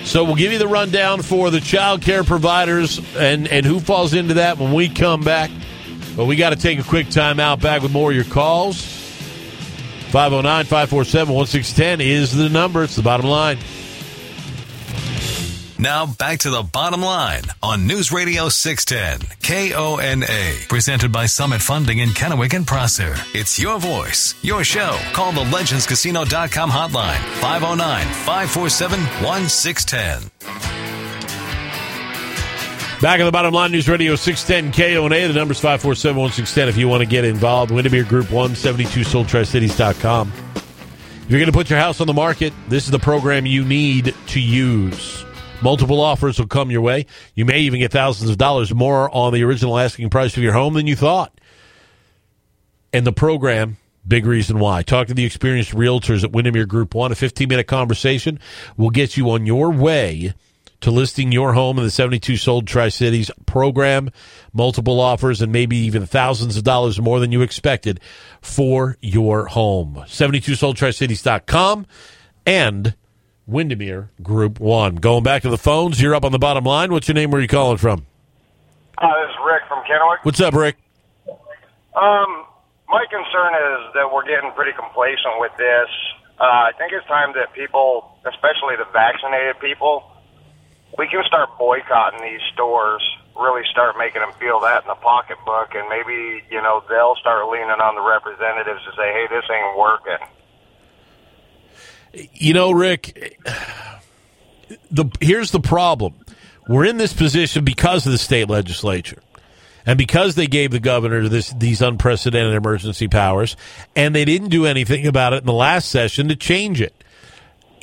So 0.05 0.23
we'll 0.23 0.35
give 0.35 0.53
you 0.53 0.57
the 0.57 0.69
rundown 0.69 1.21
for 1.21 1.49
the 1.49 1.59
child 1.59 2.01
care 2.01 2.23
providers 2.23 3.01
and, 3.17 3.47
and 3.49 3.65
who 3.65 3.81
falls 3.81 4.13
into 4.13 4.35
that 4.35 4.57
when 4.57 4.71
we 4.71 4.87
come 4.87 5.21
back. 5.21 5.51
But 6.15 6.25
we 6.25 6.37
got 6.37 6.51
to 6.51 6.55
take 6.55 6.79
a 6.79 6.83
quick 6.83 7.09
time 7.09 7.41
out. 7.41 7.59
Back 7.59 7.81
with 7.81 7.91
more 7.91 8.11
of 8.11 8.15
your 8.15 8.23
calls. 8.23 8.94
509 10.15 10.63
547 10.63 11.35
1610 11.35 11.99
is 11.99 12.31
the 12.31 12.47
number. 12.47 12.85
It's 12.85 12.95
the 12.95 13.01
bottom 13.01 13.25
line. 13.25 13.57
Now 15.77 16.05
back 16.05 16.39
to 16.39 16.49
the 16.49 16.63
bottom 16.63 17.01
line 17.01 17.43
on 17.61 17.85
News 17.85 18.13
Radio 18.13 18.47
610 18.47 19.27
KONA, 19.43 20.67
presented 20.69 21.11
by 21.11 21.25
Summit 21.25 21.61
Funding 21.61 21.99
in 21.99 22.11
Kennewick 22.11 22.53
and 22.53 22.65
Prosser. 22.65 23.17
It's 23.33 23.59
your 23.59 23.77
voice, 23.77 24.35
your 24.41 24.63
show. 24.63 24.97
Call 25.11 25.33
the 25.33 25.43
legendscasino.com 25.43 26.69
hotline 26.69 27.19
509 27.41 28.07
547 28.07 28.99
1610. 29.21 30.84
Back 33.05 33.19
at 33.19 33.25
the 33.25 33.31
bottom 33.31 33.53
line, 33.53 33.71
News 33.71 33.87
Radio 33.87 34.15
610 34.15 34.71
KONA. 34.73 35.27
The 35.27 35.33
number's 35.35 35.59
547 35.59 36.19
1610 36.19 36.69
if 36.69 36.75
you 36.75 36.87
want 36.87 37.01
to 37.01 37.05
get 37.05 37.23
involved. 37.23 37.69
Windermere 37.69 38.03
Group 38.03 38.31
172 38.31 39.01
SoldTriCities.com. 39.01 40.33
If 40.55 41.25
you're 41.29 41.39
going 41.39 41.45
to 41.45 41.55
put 41.55 41.69
your 41.69 41.77
house 41.77 42.01
on 42.01 42.07
the 42.07 42.13
market, 42.13 42.51
this 42.67 42.85
is 42.85 42.89
the 42.89 42.97
program 42.97 43.45
you 43.45 43.63
need 43.63 44.15
to 44.29 44.41
use. 44.41 45.23
Multiple 45.61 46.01
offers 46.01 46.39
will 46.39 46.47
come 46.47 46.71
your 46.71 46.81
way. 46.81 47.05
You 47.35 47.45
may 47.45 47.59
even 47.59 47.79
get 47.79 47.91
thousands 47.91 48.31
of 48.31 48.39
dollars 48.39 48.73
more 48.73 49.15
on 49.15 49.35
the 49.35 49.43
original 49.43 49.77
asking 49.77 50.09
price 50.09 50.35
of 50.35 50.41
your 50.41 50.53
home 50.53 50.73
than 50.73 50.87
you 50.87 50.95
thought. 50.95 51.39
And 52.91 53.05
the 53.05 53.13
program, 53.13 53.77
big 54.07 54.25
reason 54.25 54.57
why. 54.57 54.81
Talk 54.81 55.09
to 55.09 55.13
the 55.13 55.25
experienced 55.25 55.75
realtors 55.75 56.23
at 56.23 56.31
Windermere 56.31 56.65
Group 56.65 56.95
One. 56.95 57.11
A 57.11 57.15
15 57.15 57.47
minute 57.47 57.67
conversation 57.67 58.39
will 58.77 58.89
get 58.89 59.15
you 59.15 59.29
on 59.29 59.45
your 59.45 59.69
way 59.69 60.33
to 60.85 60.91
listing 60.91 61.31
your 61.31 61.53
home 61.53 61.79
in 61.79 61.83
the 61.83 61.89
72 61.89 62.37
sold 62.37 62.67
Tri 62.67 62.89
Cities 62.89 63.31
program. 63.47 64.11
Multiple 64.53 64.99
offers 64.99 65.41
and 65.41 65.51
maybe 65.51 65.77
even 65.77 66.05
thousands 66.05 66.57
of 66.57 66.63
dollars 66.63 67.01
more 67.01 67.19
than 67.19 67.31
you 67.31 67.41
expected 67.41 67.99
for 68.39 68.95
your 69.01 69.47
home. 69.47 70.03
72 70.05 70.53
sold 70.53 70.77
Cities.com 70.77 71.87
and 72.45 72.93
Windermere 73.47 74.11
Group 74.21 74.59
One. 74.59 74.97
Going 74.97 75.23
back 75.23 75.41
to 75.41 75.49
the 75.49 75.57
phones, 75.57 75.99
you're 75.99 76.13
up 76.13 76.23
on 76.23 76.31
the 76.31 76.37
bottom 76.37 76.63
line. 76.63 76.91
What's 76.91 77.07
your 77.07 77.15
name? 77.15 77.31
Where 77.31 77.39
are 77.39 77.41
you 77.41 77.47
calling 77.47 77.77
from? 77.77 78.05
Uh, 78.99 79.07
this 79.07 79.31
is 79.31 79.35
Rick 79.43 79.63
from 79.67 79.83
Kennewick. 79.85 80.17
What's 80.21 80.39
up, 80.39 80.53
Rick? 80.53 80.77
Um, 81.27 82.45
my 82.87 83.05
concern 83.09 83.55
is 83.55 83.93
that 83.95 84.13
we're 84.13 84.25
getting 84.25 84.51
pretty 84.51 84.73
complacent 84.77 85.39
with 85.39 85.51
this. 85.57 85.89
Uh, 86.39 86.43
I 86.43 86.71
think 86.77 86.93
it's 86.93 87.07
time 87.07 87.33
that 87.33 87.53
people, 87.53 88.19
especially 88.23 88.75
the 88.77 88.85
vaccinated 88.93 89.59
people, 89.59 90.11
we 90.97 91.07
can 91.07 91.23
start 91.25 91.49
boycotting 91.57 92.21
these 92.21 92.41
stores. 92.53 93.01
Really 93.35 93.63
start 93.69 93.97
making 93.97 94.21
them 94.21 94.31
feel 94.39 94.61
that 94.61 94.83
in 94.83 94.87
the 94.87 94.95
pocketbook, 94.95 95.75
and 95.75 95.89
maybe 95.89 96.43
you 96.49 96.61
know 96.61 96.83
they'll 96.87 97.17
start 97.19 97.49
leaning 97.49 97.69
on 97.69 97.95
the 97.95 98.01
representatives 98.01 98.81
to 98.85 98.91
say, 98.95 99.11
"Hey, 99.11 99.27
this 99.29 99.43
ain't 99.51 99.77
working." 99.77 100.27
You 102.33 102.53
know, 102.53 102.71
Rick, 102.71 103.37
the 104.89 105.05
here's 105.19 105.51
the 105.51 105.59
problem. 105.59 106.13
We're 106.67 106.85
in 106.85 106.97
this 106.97 107.13
position 107.13 107.65
because 107.65 108.05
of 108.05 108.13
the 108.13 108.17
state 108.17 108.49
legislature. 108.49 109.21
And 109.85 109.99
because 109.99 110.33
they 110.33 110.47
gave 110.47 110.71
the 110.71 110.79
governor 110.79 111.29
this, 111.29 111.51
these 111.51 111.81
unprecedented 111.81 112.55
emergency 112.55 113.07
powers, 113.07 113.55
and 113.95 114.15
they 114.15 114.25
didn't 114.25 114.49
do 114.49 114.65
anything 114.65 115.05
about 115.05 115.33
it 115.33 115.41
in 115.41 115.45
the 115.45 115.53
last 115.53 115.89
session 115.89 116.27
to 116.29 116.35
change 116.35 116.81
it. 116.81 117.03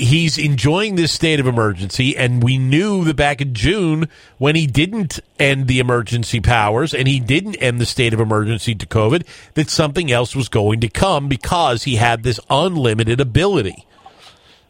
He's 0.03 0.37
enjoying 0.37 0.97
this 0.97 1.13
state 1.13 1.39
of 1.39 1.47
emergency, 1.47 2.17
and 2.17 2.43
we 2.43 2.59
knew 2.59 3.05
that 3.05 3.17
back 3.17 3.41
in 3.41 3.55
June 3.55 4.09
when 4.39 4.57
he 4.57 4.67
didn't 4.67 5.21
end 5.39 5.69
the 5.69 5.79
emergency 5.79 6.41
powers 6.41 6.93
and 6.93 7.07
he 7.07 7.21
didn't 7.21 7.57
end 7.57 7.81
the 7.81 7.87
state 7.87 8.13
of 8.13 8.21
emergency 8.21 8.75
to 8.75 8.87
COVID, 8.87 9.27
that 9.55 9.71
something 9.71 10.11
else 10.11 10.35
was 10.35 10.49
going 10.49 10.81
to 10.81 10.89
come 10.89 11.29
because 11.29 11.85
he 11.85 11.97
had 11.97 12.23
this 12.23 12.41
unlimited 12.51 13.21
ability 13.21 13.87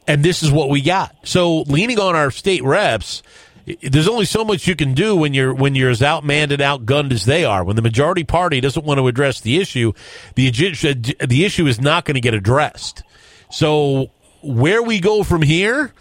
and 0.07 0.25
this 0.25 0.43
is 0.43 0.51
what 0.51 0.69
we 0.69 0.81
got. 0.81 1.15
So 1.25 1.63
leaning 1.63 1.99
on 1.99 2.15
our 2.15 2.31
state 2.31 2.63
reps, 2.63 3.23
there's 3.83 4.09
only 4.09 4.25
so 4.25 4.45
much 4.45 4.67
you 4.67 4.75
can 4.75 4.95
do 4.95 5.15
when 5.17 5.35
you're 5.35 5.55
when 5.55 5.75
you're 5.75 5.91
as 5.91 6.01
outmanned 6.01 6.51
and 6.51 6.61
outgunned 6.61 7.13
as 7.13 7.25
they 7.25 7.45
are. 7.45 7.63
When 7.63 7.77
the 7.77 7.83
majority 7.83 8.25
party 8.25 8.61
doesn't 8.61 8.85
want 8.85 8.99
to 8.99 9.07
address 9.07 9.41
the 9.41 9.59
issue, 9.59 9.93
the 10.35 10.51
the 10.51 11.45
issue 11.45 11.67
is 11.67 11.81
not 11.81 12.05
going 12.05 12.15
to 12.15 12.21
get 12.21 12.35
addressed. 12.35 13.03
So 13.51 14.11
where 14.43 14.83
we 14.83 15.01
go 15.01 15.23
from 15.23 15.43
here, 15.43 15.93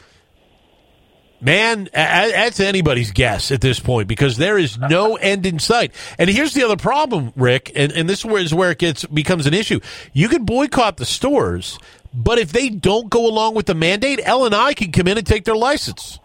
man, 1.41 1.89
that's 1.93 2.59
anybody's 2.59 3.11
guess 3.11 3.51
at 3.51 3.61
this 3.61 3.79
point 3.79 4.07
because 4.07 4.37
there 4.37 4.57
is 4.57 4.77
no 4.77 5.15
end 5.15 5.45
in 5.45 5.59
sight. 5.59 5.93
And 6.17 6.29
here's 6.29 6.53
the 6.53 6.63
other 6.63 6.77
problem, 6.77 7.33
Rick, 7.35 7.71
and, 7.75 7.91
and 7.91 8.09
this 8.09 8.23
is 8.25 8.53
where 8.53 8.71
it 8.71 8.77
gets 8.77 9.05
becomes 9.05 9.45
an 9.47 9.53
issue. 9.53 9.79
You 10.13 10.29
can 10.29 10.45
boycott 10.45 10.97
the 10.97 11.05
stores, 11.05 11.79
but 12.13 12.39
if 12.39 12.51
they 12.51 12.69
don't 12.69 13.09
go 13.09 13.27
along 13.27 13.55
with 13.55 13.65
the 13.65 13.75
mandate, 13.75 14.19
L 14.23 14.45
and 14.45 14.55
I 14.55 14.73
can 14.73 14.91
come 14.91 15.07
in 15.07 15.17
and 15.17 15.25
take 15.25 15.45
their 15.45 15.55
license. 15.55 16.19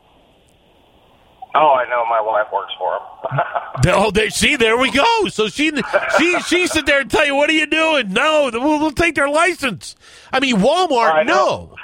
Oh, 1.59 1.73
I 1.73 1.89
know. 1.89 2.05
My 2.11 2.21
wife 2.21 2.49
works 2.53 2.73
for 2.79 3.01
them. 3.83 3.95
oh, 3.97 4.11
they, 4.11 4.29
see, 4.29 4.57
there 4.57 4.77
we 4.77 4.91
go. 4.91 5.29
So 5.29 5.49
she 5.49 5.73
she 6.19 6.41
she 6.43 6.67
sit 6.67 6.85
there 6.85 7.01
and 7.01 7.11
tell 7.11 7.25
you, 7.25 7.35
"What 7.35 7.49
are 7.49 7.55
you 7.55 7.67
doing?" 7.67 8.13
No, 8.13 8.51
we'll, 8.53 8.79
we'll 8.79 8.91
take 8.93 9.15
their 9.15 9.29
license. 9.31 9.97
I 10.31 10.41
mean, 10.41 10.57
Walmart, 10.57 11.15
I 11.15 11.23
no, 11.23 11.75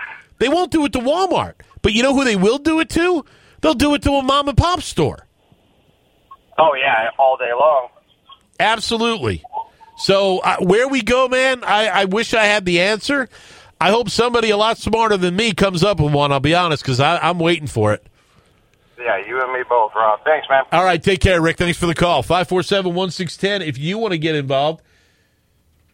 they 0.43 0.49
won't 0.49 0.73
do 0.73 0.85
it 0.85 0.93
to 0.95 0.99
Walmart. 0.99 1.55
But 1.83 1.93
you 1.93 2.03
know 2.03 2.15
who 2.15 2.25
they 2.25 2.35
will 2.35 2.59
do 2.59 2.81
it 2.81 2.89
to? 2.91 3.25
They'll 3.61 3.75
do 3.75 3.95
it 3.95 4.03
to 4.03 4.11
a 4.15 4.23
mom 4.25 4.49
and 4.49 4.59
pop 4.59 4.83
store. 4.83 5.29
Oh 6.59 6.75
yeah, 6.75 7.11
all 7.17 7.37
day 7.37 7.53
long. 7.53 7.91
Absolutely. 8.59 9.45
So 9.99 10.41
uh, 10.41 10.57
where 10.59 10.89
we 10.89 11.01
go, 11.01 11.29
man, 11.29 11.63
I, 11.63 11.87
I 11.87 12.05
wish 12.07 12.35
I 12.35 12.45
had 12.47 12.65
the 12.65 12.81
answer. 12.81 13.29
I 13.81 13.91
hope 13.91 14.11
somebody 14.11 14.51
a 14.51 14.57
lot 14.57 14.79
smarter 14.79 15.17
than 15.17 15.37
me 15.37 15.53
comes 15.53 15.85
up 15.85 16.01
with 16.01 16.13
one. 16.13 16.33
I'll 16.33 16.41
be 16.41 16.57
honest, 16.57 16.83
because 16.83 16.99
I'm 16.99 17.39
waiting 17.39 17.69
for 17.69 17.93
it. 17.93 18.05
Yeah, 18.99 19.19
you 19.25 19.41
and 19.41 19.53
me 19.53 19.61
both, 19.69 19.93
Rob. 19.95 20.25
Thanks, 20.25 20.49
man. 20.51 20.65
All 20.73 20.85
right, 20.85 21.01
take 21.01 21.21
care, 21.21 21.41
Rick. 21.41 21.57
Thanks 21.57 21.79
for 21.79 21.87
the 21.87 21.95
call. 21.95 22.23
547 22.25 22.95
1610. 22.95 23.63
If 23.63 23.79
you 23.79 23.99
want 23.99 24.11
to 24.11 24.19
get 24.19 24.35
involved, 24.35 24.83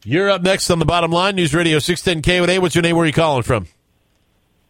you're 0.05 0.31
up 0.31 0.41
next 0.41 0.71
on 0.71 0.79
the 0.79 0.87
bottom 0.87 1.11
line. 1.11 1.37
News 1.37 1.55
Radio 1.55 1.79
610 1.79 2.23
KONA. 2.47 2.63
What's 2.63 2.75
your 2.75 2.83
name? 2.83 2.97
Where 2.97 3.05
are 3.05 3.07
you 3.07 3.13
calling 3.13 3.43
from? 3.43 3.67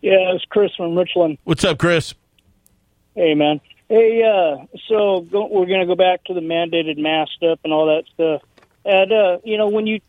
Yeah, 0.01 0.33
it's 0.35 0.45
Chris 0.45 0.71
from 0.77 0.97
Richland. 0.97 1.39
What's 1.45 1.65
up, 1.65 1.79
Chris? 1.79 2.15
Hey, 3.15 3.35
man. 3.35 3.61
Hey, 3.89 4.23
uh, 4.23 4.65
so 4.89 5.23
go, 5.23 5.47
we're 5.47 5.67
going 5.67 5.81
to 5.81 5.87
go 5.87 5.97
back 5.97 6.25
to 6.25 6.35
the 6.35 6.41
mandated 6.41 6.99
mask 6.99 7.33
up 7.43 7.61
and 7.65 7.73
all 7.73 7.87
that 7.87 8.05
stuff. 8.15 8.43
And, 8.85 9.13
uh, 9.13 9.39
you 9.45 9.57
know, 9.57 9.69
when 9.69 9.87
you 9.87 10.01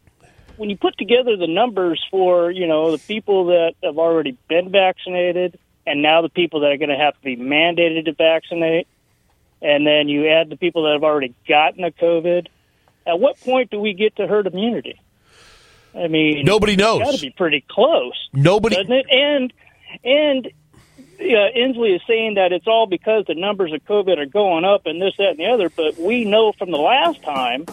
when 0.58 0.70
you 0.70 0.76
put 0.78 0.98
together 0.98 1.38
the 1.38 1.48
numbers 1.48 2.06
for 2.12 2.52
you 2.52 2.68
know 2.68 2.92
the 2.92 2.98
people 2.98 3.46
that 3.46 3.76
have 3.82 3.98
already 3.98 4.38
been 4.50 4.70
vaccinated 4.70 5.58
and 5.88 6.02
now 6.02 6.22
the 6.22 6.30
people 6.30 6.60
that 6.60 6.72
are 6.72 6.78
going 6.78 6.90
to 6.90 6.98
have 6.98 7.16
to 7.16 7.22
be 7.22 7.38
mandated 7.38 8.06
to 8.06 8.14
vaccinate, 8.14 8.88
and 9.62 9.88
then 9.88 10.10
you 10.10 10.28
add 10.28 10.50
the 10.50 10.58
people 10.58 10.84
that 10.84 10.94
have 10.94 11.04
already 11.04 11.34
gotten 11.48 11.84
a 11.84 11.92
COVID, 11.92 12.48
at 13.08 13.20
what 13.20 13.40
point 13.40 13.72
do 13.72 13.80
we 13.80 13.94
get 13.94 14.18
to 14.18 14.28
herd 14.28 14.46
immunity? 14.46 15.00
I 15.96 16.08
mean, 16.08 16.46
nobody 16.46 16.76
knows. 16.76 17.00
Got 17.00 17.16
to 17.16 17.22
be 17.22 17.32
pretty 17.32 17.66
close. 17.68 18.14
Nobody, 18.34 18.76
doesn't 18.76 18.92
it? 18.92 19.06
And 19.10 19.54
and 20.04 20.48
uh, 21.20 21.52
Inslee 21.56 21.96
is 21.96 22.02
saying 22.08 22.34
that 22.36 22.54
it's 22.54 22.68
all 22.68 22.86
because 22.88 23.26
the 23.28 23.36
numbers 23.36 23.74
of 23.74 23.84
COVID 23.86 24.18
are 24.18 24.26
going 24.26 24.66
up 24.66 24.86
and 24.86 25.02
this, 25.02 25.16
that, 25.18 25.32
and 25.32 25.40
the 25.40 25.48
other. 25.48 25.70
But 25.70 25.98
we 25.98 26.26
know 26.26 26.52
from 26.54 26.72
the 26.72 26.78
last 26.78 27.22
time 27.24 27.66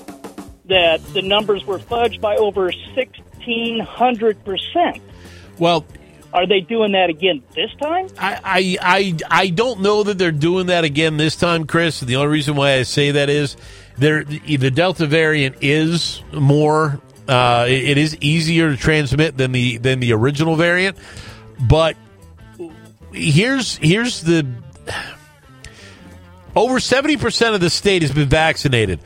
that 0.66 1.04
the 1.12 1.22
numbers 1.22 1.64
were 1.64 1.78
fudged 1.78 2.20
by 2.20 2.36
over 2.36 2.72
1,600%. 2.72 5.00
Well, 5.58 5.86
are 6.32 6.46
they 6.46 6.60
doing 6.60 6.92
that 6.92 7.08
again 7.08 7.42
this 7.54 7.72
time? 7.80 8.08
I, 8.18 8.40
I, 8.44 8.76
I, 8.82 9.16
I 9.30 9.48
don't 9.48 9.80
know 9.80 10.02
that 10.02 10.18
they're 10.18 10.32
doing 10.32 10.66
that 10.66 10.84
again 10.84 11.16
this 11.16 11.36
time, 11.36 11.66
Chris. 11.66 12.00
The 12.00 12.16
only 12.16 12.28
reason 12.28 12.56
why 12.56 12.74
I 12.74 12.82
say 12.82 13.12
that 13.12 13.30
is 13.30 13.56
there 13.96 14.24
the 14.24 14.70
Delta 14.70 15.06
variant 15.06 15.56
is 15.62 16.22
more 16.32 17.00
uh, 17.28 17.66
it 17.68 17.96
is 17.96 18.16
easier 18.20 18.70
to 18.70 18.76
transmit 18.76 19.36
than 19.36 19.52
the 19.52 19.78
than 19.78 20.00
the 20.00 20.12
original 20.12 20.56
variant. 20.56 20.98
But 21.58 21.96
here's 23.16 23.76
here's 23.78 24.22
the 24.22 24.46
over 26.54 26.76
70% 26.76 27.54
of 27.54 27.60
the 27.60 27.68
state 27.68 28.00
has 28.02 28.12
been 28.12 28.30
vaccinated. 28.30 29.00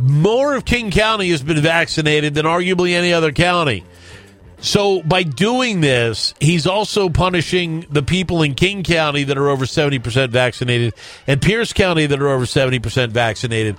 More 0.00 0.54
of 0.54 0.64
King 0.64 0.90
County 0.90 1.30
has 1.30 1.42
been 1.42 1.60
vaccinated 1.60 2.34
than 2.34 2.44
arguably 2.44 2.92
any 2.92 3.12
other 3.12 3.30
county. 3.30 3.84
So 4.60 5.02
by 5.02 5.22
doing 5.22 5.80
this, 5.80 6.34
he's 6.40 6.66
also 6.66 7.08
punishing 7.08 7.86
the 7.88 8.02
people 8.02 8.42
in 8.42 8.54
King 8.54 8.82
County 8.82 9.22
that 9.24 9.38
are 9.38 9.48
over 9.48 9.64
70% 9.64 10.30
vaccinated 10.30 10.94
and 11.28 11.40
Pierce 11.40 11.72
County 11.72 12.06
that 12.06 12.20
are 12.20 12.28
over 12.28 12.44
70% 12.44 13.10
vaccinated. 13.10 13.76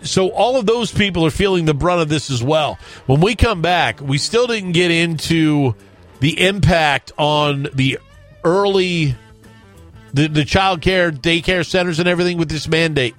So 0.00 0.30
all 0.30 0.56
of 0.56 0.64
those 0.64 0.90
people 0.90 1.26
are 1.26 1.30
feeling 1.30 1.66
the 1.66 1.74
brunt 1.74 2.00
of 2.00 2.08
this 2.08 2.30
as 2.30 2.42
well. 2.42 2.78
When 3.04 3.20
we 3.20 3.34
come 3.34 3.60
back, 3.60 4.00
we 4.00 4.16
still 4.16 4.46
didn't 4.46 4.72
get 4.72 4.90
into 4.90 5.74
the 6.20 6.46
impact 6.46 7.12
on 7.18 7.68
the 7.74 7.98
early 8.46 9.16
the, 10.14 10.28
the 10.28 10.44
child 10.44 10.80
care, 10.80 11.12
daycare 11.12 11.66
centers 11.66 11.98
and 11.98 12.08
everything 12.08 12.38
with 12.38 12.48
this 12.48 12.68
mandate. 12.68 13.14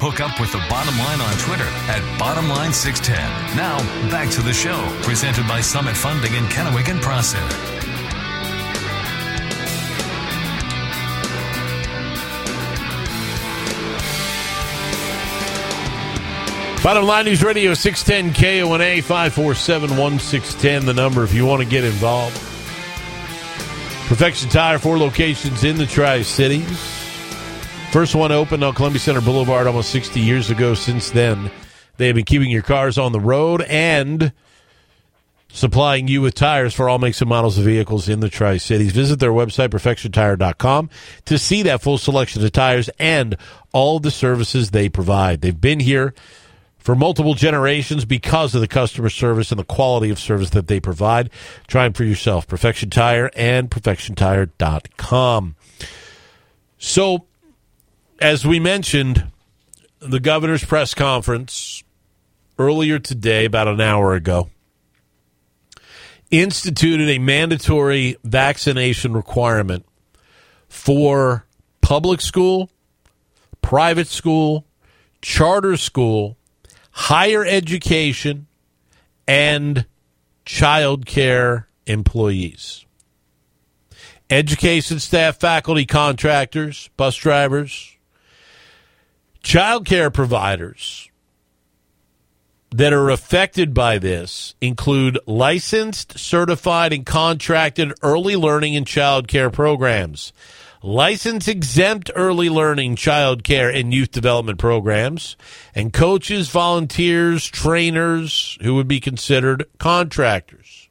Hook 0.00 0.18
up 0.18 0.40
with 0.40 0.50
the 0.50 0.64
bottom 0.70 0.96
line 0.98 1.20
on 1.20 1.32
Twitter 1.38 1.68
at 1.88 2.00
bottomline610. 2.18 3.16
Now, 3.54 3.78
back 4.10 4.30
to 4.30 4.42
the 4.42 4.52
show, 4.52 4.88
presented 5.02 5.46
by 5.46 5.60
Summit 5.60 5.94
Funding 5.94 6.34
in 6.34 6.44
Kennewick 6.44 6.88
and 6.88 7.00
Prosser. 7.00 7.38
Bottom 16.82 17.04
Line 17.04 17.26
News 17.26 17.44
Radio 17.44 17.74
610 17.74 18.32
KONA 18.32 19.02
547 19.02 19.98
1610, 19.98 20.86
the 20.86 20.94
number 20.94 21.22
if 21.22 21.34
you 21.34 21.44
want 21.44 21.62
to 21.62 21.68
get 21.68 21.84
involved. 21.84 22.49
Perfection 24.10 24.50
Tire, 24.50 24.80
four 24.80 24.98
locations 24.98 25.62
in 25.62 25.76
the 25.76 25.86
Tri 25.86 26.22
Cities. 26.22 26.66
First 27.92 28.16
one 28.16 28.32
opened 28.32 28.64
on 28.64 28.74
Columbia 28.74 28.98
Center 28.98 29.20
Boulevard 29.20 29.68
almost 29.68 29.90
60 29.90 30.18
years 30.18 30.50
ago. 30.50 30.74
Since 30.74 31.12
then, 31.12 31.48
they 31.96 32.08
have 32.08 32.16
been 32.16 32.24
keeping 32.24 32.50
your 32.50 32.62
cars 32.62 32.98
on 32.98 33.12
the 33.12 33.20
road 33.20 33.62
and 33.62 34.32
supplying 35.46 36.08
you 36.08 36.22
with 36.22 36.34
tires 36.34 36.74
for 36.74 36.88
all 36.88 36.98
makes 36.98 37.20
and 37.20 37.30
models 37.30 37.56
of 37.56 37.64
vehicles 37.64 38.08
in 38.08 38.18
the 38.18 38.28
Tri 38.28 38.56
Cities. 38.56 38.90
Visit 38.90 39.20
their 39.20 39.30
website, 39.30 39.68
perfectiontire.com, 39.68 40.90
to 41.26 41.38
see 41.38 41.62
that 41.62 41.80
full 41.80 41.96
selection 41.96 42.44
of 42.44 42.50
tires 42.50 42.90
and 42.98 43.36
all 43.72 44.00
the 44.00 44.10
services 44.10 44.72
they 44.72 44.88
provide. 44.88 45.40
They've 45.40 45.58
been 45.58 45.78
here 45.78 46.14
for 46.80 46.94
multiple 46.94 47.34
generations 47.34 48.04
because 48.04 48.54
of 48.54 48.60
the 48.60 48.68
customer 48.68 49.10
service 49.10 49.52
and 49.52 49.60
the 49.60 49.64
quality 49.64 50.10
of 50.10 50.18
service 50.18 50.50
that 50.50 50.66
they 50.66 50.80
provide. 50.80 51.30
Try 51.68 51.84
them 51.84 51.92
for 51.92 52.04
yourself. 52.04 52.48
Perfection 52.48 52.90
Tire 52.90 53.30
and 53.36 53.70
perfectiontire.com. 53.70 55.56
So, 56.78 57.26
as 58.20 58.46
we 58.46 58.58
mentioned, 58.58 59.30
the 60.00 60.20
governor's 60.20 60.64
press 60.64 60.94
conference 60.94 61.84
earlier 62.58 62.98
today, 62.98 63.44
about 63.44 63.68
an 63.68 63.80
hour 63.80 64.14
ago, 64.14 64.48
instituted 66.30 67.08
a 67.08 67.18
mandatory 67.18 68.16
vaccination 68.24 69.12
requirement 69.12 69.84
for 70.68 71.44
public 71.80 72.20
school, 72.20 72.70
private 73.60 74.06
school, 74.06 74.66
charter 75.20 75.76
school, 75.76 76.36
higher 76.90 77.44
education, 77.44 78.46
and 79.26 79.86
child 80.44 81.06
care 81.06 81.68
employees. 81.86 82.84
Education 84.28 85.00
staff, 85.00 85.38
faculty, 85.38 85.86
contractors, 85.86 86.88
bus 86.96 87.16
drivers, 87.16 87.96
child 89.42 89.86
care 89.86 90.10
providers 90.10 91.08
that 92.70 92.92
are 92.92 93.10
affected 93.10 93.74
by 93.74 93.98
this 93.98 94.54
include 94.60 95.18
licensed, 95.26 96.18
certified, 96.18 96.92
and 96.92 97.04
contracted 97.04 97.92
early 98.02 98.36
learning 98.36 98.76
and 98.76 98.86
child 98.86 99.26
care 99.26 99.50
programs 99.50 100.32
license 100.82 101.48
exempt 101.48 102.10
early 102.14 102.48
learning, 102.48 102.96
child 102.96 103.44
care, 103.44 103.70
and 103.70 103.92
youth 103.92 104.10
development 104.10 104.58
programs, 104.58 105.36
and 105.74 105.92
coaches, 105.92 106.48
volunteers, 106.48 107.46
trainers 107.46 108.58
who 108.62 108.74
would 108.74 108.88
be 108.88 109.00
considered 109.00 109.64
contractors. 109.78 110.88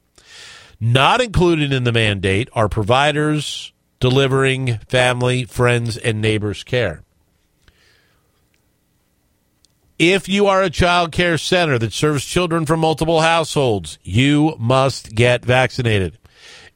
Not 0.80 1.20
included 1.20 1.72
in 1.72 1.84
the 1.84 1.92
mandate 1.92 2.48
are 2.52 2.68
providers 2.68 3.72
delivering 3.98 4.78
family, 4.88 5.44
friends, 5.44 5.96
and 5.96 6.20
neighbors 6.22 6.64
care. 6.64 7.02
If 9.98 10.26
you 10.26 10.46
are 10.46 10.62
a 10.62 10.70
child 10.70 11.12
care 11.12 11.36
center 11.36 11.78
that 11.78 11.92
serves 11.92 12.24
children 12.24 12.64
from 12.64 12.80
multiple 12.80 13.20
households, 13.20 13.98
you 14.02 14.56
must 14.58 15.14
get 15.14 15.44
vaccinated. 15.44 16.16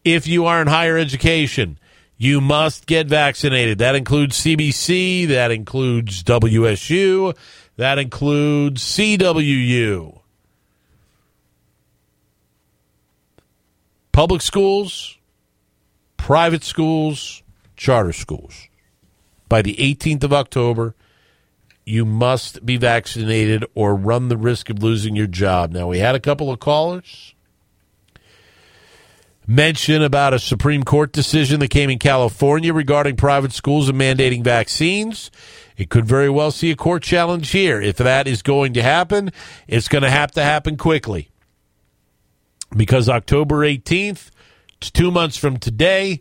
If 0.05 0.27
you 0.27 0.45
are 0.45 0.61
in 0.61 0.67
higher 0.67 0.99
education, 0.99 1.79
you 2.17 2.41
must 2.41 2.87
get 2.87 3.07
vaccinated. 3.07 3.79
That 3.79 3.95
includes 3.95 4.41
CBC, 4.41 5.29
that 5.29 5.51
includes 5.51 6.23
WSU, 6.23 7.37
that 7.77 7.99
includes 7.99 8.83
CWU. 8.83 10.21
Public 14.13 14.43
schools, 14.43 15.19
private 16.17 16.63
schools, 16.63 17.43
charter 17.77 18.13
schools. 18.13 18.69
By 19.49 19.63
the 19.63 19.75
18th 19.75 20.25
of 20.25 20.33
October, 20.33 20.95
you 21.85 22.05
must 22.05 22.65
be 22.65 22.77
vaccinated 22.77 23.65
or 23.75 23.95
run 23.95 24.29
the 24.29 24.37
risk 24.37 24.71
of 24.71 24.83
losing 24.83 25.17
your 25.17 25.27
job. 25.27 25.73
Now, 25.73 25.89
we 25.89 25.99
had 25.99 26.15
a 26.15 26.21
couple 26.21 26.51
of 26.51 26.61
callers 26.61 27.34
mention 29.47 30.03
about 30.03 30.35
a 30.35 30.39
Supreme 30.39 30.85
Court 30.85 31.13
decision 31.13 31.61
that 31.61 31.69
came 31.69 31.91
in 31.91 31.99
California 31.99 32.73
regarding 32.73 33.17
private 33.17 33.53
schools 33.53 33.89
and 33.89 33.99
mandating 33.99 34.43
vaccines. 34.43 35.31
It 35.77 35.91
could 35.91 36.07
very 36.07 36.31
well 36.31 36.51
see 36.51 36.71
a 36.71 36.77
court 36.77 37.03
challenge 37.03 37.51
here. 37.51 37.81
If 37.81 37.97
that 37.97 38.27
is 38.27 38.43
going 38.43 38.75
to 38.75 38.83
happen, 38.83 39.33
it's 39.67 39.89
going 39.89 40.03
to 40.03 40.11
have 40.11 40.31
to 40.33 40.43
happen 40.43 40.77
quickly. 40.77 41.31
Because 42.75 43.09
October 43.09 43.57
18th, 43.67 44.31
it's 44.79 44.91
two 44.91 45.11
months 45.11 45.37
from 45.37 45.59
today. 45.59 46.21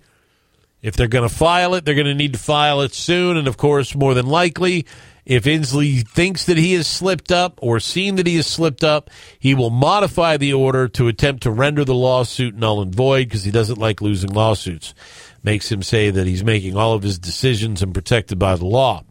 If 0.82 0.96
they're 0.96 1.08
going 1.08 1.28
to 1.28 1.34
file 1.34 1.76
it, 1.76 1.86
they're 1.86 1.96
going 1.96 2.08
to 2.08 2.14
need 2.14 2.34
to 2.34 2.40
file 2.40 2.82
it 2.82 2.94
soon. 2.94 3.38
And 3.38 3.48
of 3.48 3.58
course, 3.58 3.96
more 3.96 4.14
than 4.14 4.26
likely, 4.26 4.86
if 5.26 5.46
Inslee 5.46 6.08
thinks 6.08 6.46
that 6.46 6.58
he 6.58 6.74
has 6.74 6.86
slipped 6.86 7.32
up 7.32 7.58
or 7.62 7.80
seen 7.80 8.16
that 8.16 8.28
he 8.28 8.36
has 8.36 8.48
slipped 8.48 8.84
up, 8.84 9.10
he 9.40 9.54
will 9.54 9.70
modify 9.70 10.36
the 10.36 10.54
order 10.54 10.88
to 10.90 11.08
attempt 11.08 11.44
to 11.44 11.52
render 11.52 11.86
the 11.86 11.96
lawsuit 11.96 12.56
null 12.56 12.82
and 12.82 12.94
void 12.94 13.26
because 13.26 13.44
he 13.44 13.52
doesn't 13.52 13.78
like 13.78 14.02
losing 14.02 14.32
lawsuits. 14.32 14.94
Makes 15.42 15.72
him 15.72 15.82
say 15.82 16.10
that 16.10 16.28
he's 16.28 16.44
making 16.44 16.76
all 16.76 16.94
of 16.94 17.04
his 17.04 17.20
decisions 17.20 17.82
and 17.82 17.94
protected 17.94 18.38
by 18.38 18.56
the 18.56 18.66
law. 18.66 19.04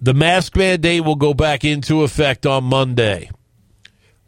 The 0.00 0.14
mask 0.14 0.56
mandate 0.56 1.04
will 1.04 1.16
go 1.16 1.32
back 1.34 1.64
into 1.64 2.02
effect 2.02 2.46
on 2.46 2.64
Monday. 2.64 3.30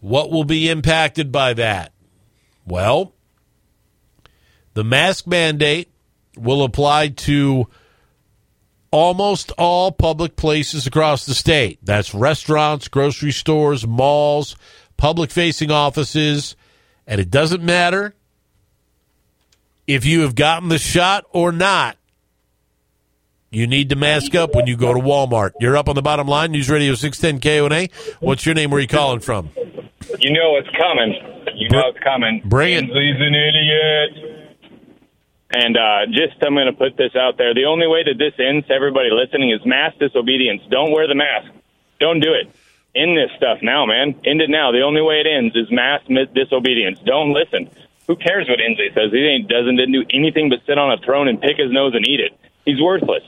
What 0.00 0.30
will 0.30 0.44
be 0.44 0.68
impacted 0.68 1.32
by 1.32 1.54
that? 1.54 1.92
Well, 2.66 3.14
the 4.74 4.84
mask 4.84 5.26
mandate 5.26 5.90
will 6.36 6.62
apply 6.62 7.08
to 7.08 7.68
almost 8.94 9.50
all 9.58 9.90
public 9.90 10.36
places 10.36 10.86
across 10.86 11.26
the 11.26 11.34
state. 11.34 11.80
That's 11.82 12.14
restaurants, 12.14 12.86
grocery 12.86 13.32
stores, 13.32 13.84
malls, 13.84 14.54
public 14.96 15.32
facing 15.32 15.72
offices. 15.72 16.54
And 17.04 17.20
it 17.20 17.28
doesn't 17.28 17.60
matter 17.60 18.14
if 19.88 20.04
you 20.04 20.20
have 20.20 20.36
gotten 20.36 20.68
the 20.68 20.78
shot 20.78 21.24
or 21.30 21.50
not. 21.50 21.96
You 23.50 23.66
need 23.66 23.88
to 23.88 23.96
mask 23.96 24.36
up 24.36 24.54
when 24.54 24.68
you 24.68 24.76
go 24.76 24.94
to 24.94 25.00
Walmart. 25.00 25.50
You're 25.58 25.76
up 25.76 25.88
on 25.88 25.96
the 25.96 26.02
bottom 26.02 26.28
line. 26.28 26.52
News 26.52 26.70
Radio 26.70 26.94
610 26.94 27.40
KONA. 27.40 27.88
What's 28.20 28.46
your 28.46 28.54
name? 28.54 28.70
Where 28.70 28.78
are 28.78 28.82
you 28.82 28.86
calling 28.86 29.18
from? 29.18 29.50
You 30.20 30.32
know 30.32 30.56
it's 30.56 30.70
coming. 30.78 31.14
You 31.56 31.68
know 31.70 31.82
it's 31.88 31.98
coming. 32.04 32.42
Bring 32.44 32.74
it. 32.74 32.84
He's 32.84 32.94
an 32.94 33.34
idiot. 33.34 34.33
And 35.54 35.76
uh, 35.78 36.10
just, 36.10 36.42
I'm 36.42 36.58
going 36.58 36.66
to 36.66 36.74
put 36.74 36.96
this 36.96 37.14
out 37.14 37.38
there. 37.38 37.54
The 37.54 37.66
only 37.70 37.86
way 37.86 38.02
that 38.02 38.18
this 38.18 38.34
ends, 38.42 38.66
everybody 38.74 39.14
listening, 39.14 39.54
is 39.54 39.62
mass 39.64 39.94
disobedience. 40.00 40.62
Don't 40.68 40.90
wear 40.90 41.06
the 41.06 41.14
mask. 41.14 41.46
Don't 42.00 42.18
do 42.18 42.34
it. 42.34 42.50
End 42.94 43.16
this 43.16 43.30
stuff 43.36 43.62
now, 43.62 43.86
man. 43.86 44.18
End 44.26 44.42
it 44.42 44.50
now. 44.50 44.72
The 44.72 44.82
only 44.82 45.00
way 45.00 45.22
it 45.22 45.30
ends 45.30 45.54
is 45.54 45.70
mass 45.70 46.02
disobedience. 46.34 46.98
Don't 47.06 47.30
listen. 47.30 47.70
Who 48.08 48.16
cares 48.16 48.48
what 48.48 48.58
Inslee 48.58 48.92
says? 48.94 49.14
He 49.14 49.22
ain't, 49.22 49.48
doesn't 49.48 49.76
didn't 49.76 49.94
do 49.94 50.04
anything 50.10 50.50
but 50.50 50.58
sit 50.66 50.76
on 50.76 50.90
a 50.90 50.98
throne 50.98 51.28
and 51.28 51.40
pick 51.40 51.56
his 51.56 51.70
nose 51.70 51.94
and 51.94 52.06
eat 52.06 52.18
it. 52.18 52.34
He's 52.66 52.82
worthless. 52.82 53.22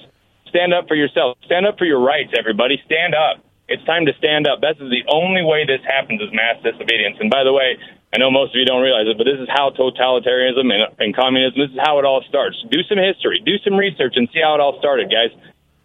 Stand 0.49 0.75
up 0.75 0.89
for 0.89 0.95
yourself. 0.95 1.39
Stand 1.45 1.65
up 1.65 1.79
for 1.79 1.85
your 1.85 2.01
rights, 2.01 2.35
everybody. 2.37 2.83
Stand 2.87 3.15
up. 3.15 3.39
It's 3.69 3.85
time 3.85 4.07
to 4.07 4.15
stand 4.19 4.47
up. 4.47 4.61
That's 4.61 4.79
the 4.79 5.03
only 5.09 5.43
way 5.43 5.67
this 5.67 5.83
happens 5.87 6.21
is 6.21 6.31
mass 6.33 6.63
disobedience. 6.63 7.19
And 7.21 7.31
by 7.31 7.45
the 7.45 7.53
way, 7.53 7.79
I 8.17 8.19
know 8.19 8.31
most 8.31 8.55
of 8.55 8.59
you 8.59 8.65
don't 8.65 8.81
realize 8.81 9.05
it, 9.05 9.19
but 9.19 9.25
this 9.25 9.37
is 9.39 9.47
how 9.53 9.69
totalitarianism 9.77 10.73
and, 10.73 10.89
and 10.99 11.15
communism, 11.15 11.61
this 11.61 11.71
is 11.71 11.81
how 11.85 11.99
it 11.99 12.07
all 12.07 12.25
starts. 12.27 12.57
Do 12.71 12.81
some 12.89 12.97
history, 12.97 13.43
do 13.45 13.59
some 13.63 13.77
research, 13.77 14.15
and 14.17 14.27
see 14.33 14.41
how 14.41 14.55
it 14.55 14.61
all 14.61 14.79
started, 14.79 15.13
guys. 15.13 15.37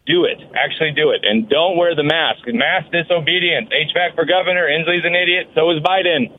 Do 0.08 0.24
it. 0.24 0.40
Actually 0.56 0.94
do 0.96 1.12
it. 1.12 1.26
And 1.28 1.50
don't 1.50 1.76
wear 1.76 1.94
the 1.94 2.08
mask. 2.08 2.48
Mass 2.48 2.86
disobedience. 2.90 3.68
HVAC 3.68 4.16
for 4.16 4.24
governor. 4.24 4.66
Inslee's 4.66 5.04
an 5.04 5.14
idiot. 5.14 5.50
So 5.56 5.72
is 5.72 5.84
Biden. 5.84 6.32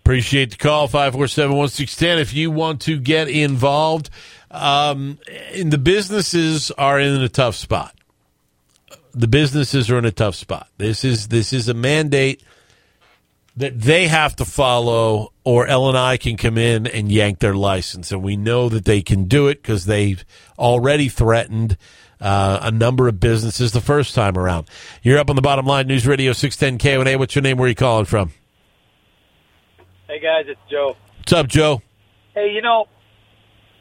Appreciate 0.00 0.50
the 0.50 0.56
call, 0.56 0.88
547-1610. 0.88 2.18
If 2.18 2.34
you 2.34 2.50
want 2.50 2.80
to 2.82 2.98
get 2.98 3.28
involved, 3.28 4.10
um, 4.50 5.20
the 5.54 5.78
businesses 5.78 6.72
are 6.72 6.98
in 6.98 7.22
a 7.22 7.28
tough 7.28 7.54
spot. 7.54 7.94
the 9.14 9.28
businesses 9.28 9.88
are 9.88 9.98
in 9.98 10.04
a 10.04 10.10
tough 10.10 10.34
spot. 10.34 10.68
This 10.78 11.04
is 11.04 11.28
this 11.28 11.52
is 11.52 11.68
a 11.68 11.74
mandate 11.74 12.42
that 13.58 13.80
they 13.80 14.06
have 14.06 14.36
to 14.36 14.44
follow, 14.44 15.32
or 15.42 15.66
L 15.66 15.88
and 15.88 15.98
I 15.98 16.16
can 16.16 16.36
come 16.36 16.56
in 16.56 16.86
and 16.86 17.10
yank 17.10 17.40
their 17.40 17.54
license, 17.54 18.12
and 18.12 18.22
we 18.22 18.36
know 18.36 18.68
that 18.68 18.84
they 18.84 19.02
can 19.02 19.24
do 19.24 19.48
it 19.48 19.60
because 19.60 19.84
they've 19.84 20.24
already 20.56 21.08
threatened 21.08 21.76
uh, 22.20 22.60
a 22.62 22.70
number 22.70 23.08
of 23.08 23.18
businesses 23.18 23.72
the 23.72 23.80
first 23.80 24.14
time 24.14 24.38
around. 24.38 24.68
You're 25.02 25.18
up 25.18 25.28
on 25.28 25.36
the 25.36 25.42
bottom 25.42 25.66
line, 25.66 25.88
News 25.88 26.06
Radio 26.06 26.32
six 26.32 26.56
ten 26.56 26.78
K 26.78 26.94
and 26.94 27.08
A. 27.08 27.16
What's 27.16 27.34
your 27.34 27.42
name? 27.42 27.58
Where 27.58 27.66
are 27.66 27.68
you 27.68 27.74
calling 27.74 28.04
from? 28.04 28.32
Hey 30.06 30.20
guys, 30.20 30.44
it's 30.46 30.60
Joe. 30.70 30.96
What's 31.18 31.32
up, 31.32 31.48
Joe? 31.48 31.82
Hey, 32.34 32.52
you 32.54 32.62
know, 32.62 32.86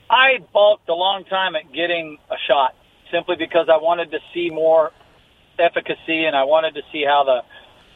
I 0.09 0.39
balked 0.53 0.89
a 0.89 0.95
long 0.95 1.23
time 1.25 1.55
at 1.55 1.71
getting 1.71 2.17
a 2.31 2.35
shot 2.47 2.73
simply 3.11 3.35
because 3.37 3.69
I 3.71 3.77
wanted 3.77 4.09
to 4.11 4.17
see 4.33 4.49
more 4.49 4.91
efficacy 5.59 6.25
and 6.25 6.35
I 6.35 6.45
wanted 6.45 6.73
to 6.75 6.81
see 6.91 7.03
how 7.05 7.23
the 7.23 7.41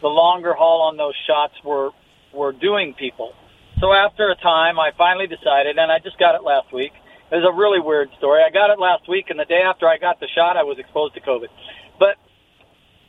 the 0.02 0.08
longer 0.08 0.54
haul 0.54 0.82
on 0.90 0.98
those 0.98 1.16
shots 1.28 1.54
were 1.64 1.92
were 2.34 2.52
doing 2.52 2.94
people. 2.98 3.34
So 3.80 3.92
after 3.92 4.30
a 4.30 4.36
time, 4.36 4.80
I 4.80 4.92
finally 4.98 5.28
decided, 5.28 5.78
and 5.78 5.92
I 5.92 6.00
just 6.00 6.18
got 6.20 6.36
it 6.36 6.44
last 6.44 6.72
week. 6.72 6.94
It 7.32 7.36
was 7.36 7.48
a 7.48 7.56
really 7.56 7.80
weird 7.80 8.10
story. 8.18 8.44
I 8.44 8.52
got 8.52 8.70
it 8.70 8.80
last 8.80 9.08
week, 9.10 9.30
and 9.30 9.40
the 9.40 9.46
day 9.46 9.62
after 9.64 9.88
I 9.88 9.98
got 9.98 10.20
the 10.20 10.28
shot, 10.36 10.58
I 10.58 10.64
was 10.64 10.78
exposed 10.80 11.16
to 11.16 11.22
COVID. 11.22 11.48
But 11.98 12.16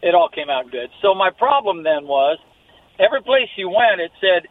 it 0.03 0.15
all 0.15 0.29
came 0.29 0.51
out 0.51 0.71
good. 0.71 0.91
So 1.03 1.15
my 1.15 1.31
problem 1.31 1.83
then 1.83 2.07
was 2.07 2.39
every 2.99 3.23
place 3.23 3.51
you 3.57 3.69
went, 3.69 4.01
it 4.01 4.11
said, 4.21 4.49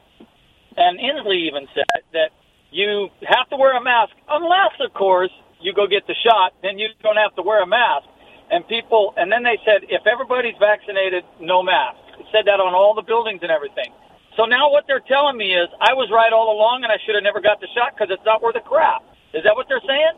and 0.77 0.99
Inslee 0.99 1.47
even 1.47 1.67
said 1.73 2.03
that 2.13 2.31
you 2.71 3.09
have 3.27 3.49
to 3.49 3.57
wear 3.57 3.75
a 3.75 3.83
mask 3.83 4.13
unless, 4.29 4.75
of 4.79 4.93
course, 4.93 5.31
you 5.59 5.73
go 5.73 5.87
get 5.87 6.07
the 6.07 6.15
shot. 6.23 6.53
Then 6.63 6.79
you 6.79 6.87
don't 7.03 7.17
have 7.17 7.35
to 7.35 7.43
wear 7.43 7.61
a 7.63 7.67
mask. 7.67 8.07
And 8.49 8.67
people, 8.67 9.13
and 9.15 9.31
then 9.31 9.43
they 9.43 9.59
said, 9.63 9.87
if 9.87 10.03
everybody's 10.07 10.55
vaccinated, 10.59 11.23
no 11.39 11.63
mask. 11.63 12.00
Said 12.31 12.45
that 12.45 12.59
on 12.59 12.73
all 12.73 12.93
the 12.93 13.01
buildings 13.01 13.39
and 13.41 13.51
everything. 13.51 13.91
So 14.37 14.45
now 14.45 14.71
what 14.71 14.85
they're 14.87 15.03
telling 15.05 15.37
me 15.37 15.53
is 15.53 15.67
I 15.79 15.93
was 15.93 16.09
right 16.11 16.31
all 16.31 16.55
along 16.55 16.83
and 16.83 16.91
I 16.91 16.97
should 17.05 17.15
have 17.15 17.23
never 17.23 17.41
got 17.41 17.59
the 17.59 17.67
shot 17.75 17.93
because 17.93 18.07
it's 18.09 18.25
not 18.25 18.41
worth 18.41 18.55
a 18.55 18.61
crap. 18.61 19.03
Is 19.33 19.43
that 19.43 19.55
what 19.55 19.67
they're 19.67 19.81
saying? 19.85 20.13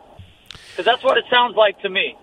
Because 0.69 0.85
that's 0.85 1.03
what 1.03 1.17
it 1.17 1.25
sounds 1.29 1.55
like 1.55 1.79
to 1.81 1.89
me. 1.89 2.15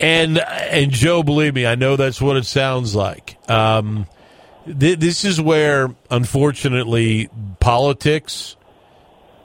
And 0.00 0.38
and 0.38 0.90
Joe, 0.90 1.22
believe 1.22 1.54
me, 1.54 1.66
I 1.66 1.76
know 1.76 1.96
that's 1.96 2.20
what 2.20 2.36
it 2.36 2.46
sounds 2.46 2.94
like. 2.94 3.38
Um, 3.48 4.06
th- 4.66 4.98
this 4.98 5.24
is 5.24 5.40
where, 5.40 5.94
unfortunately, 6.10 7.28
politics 7.60 8.56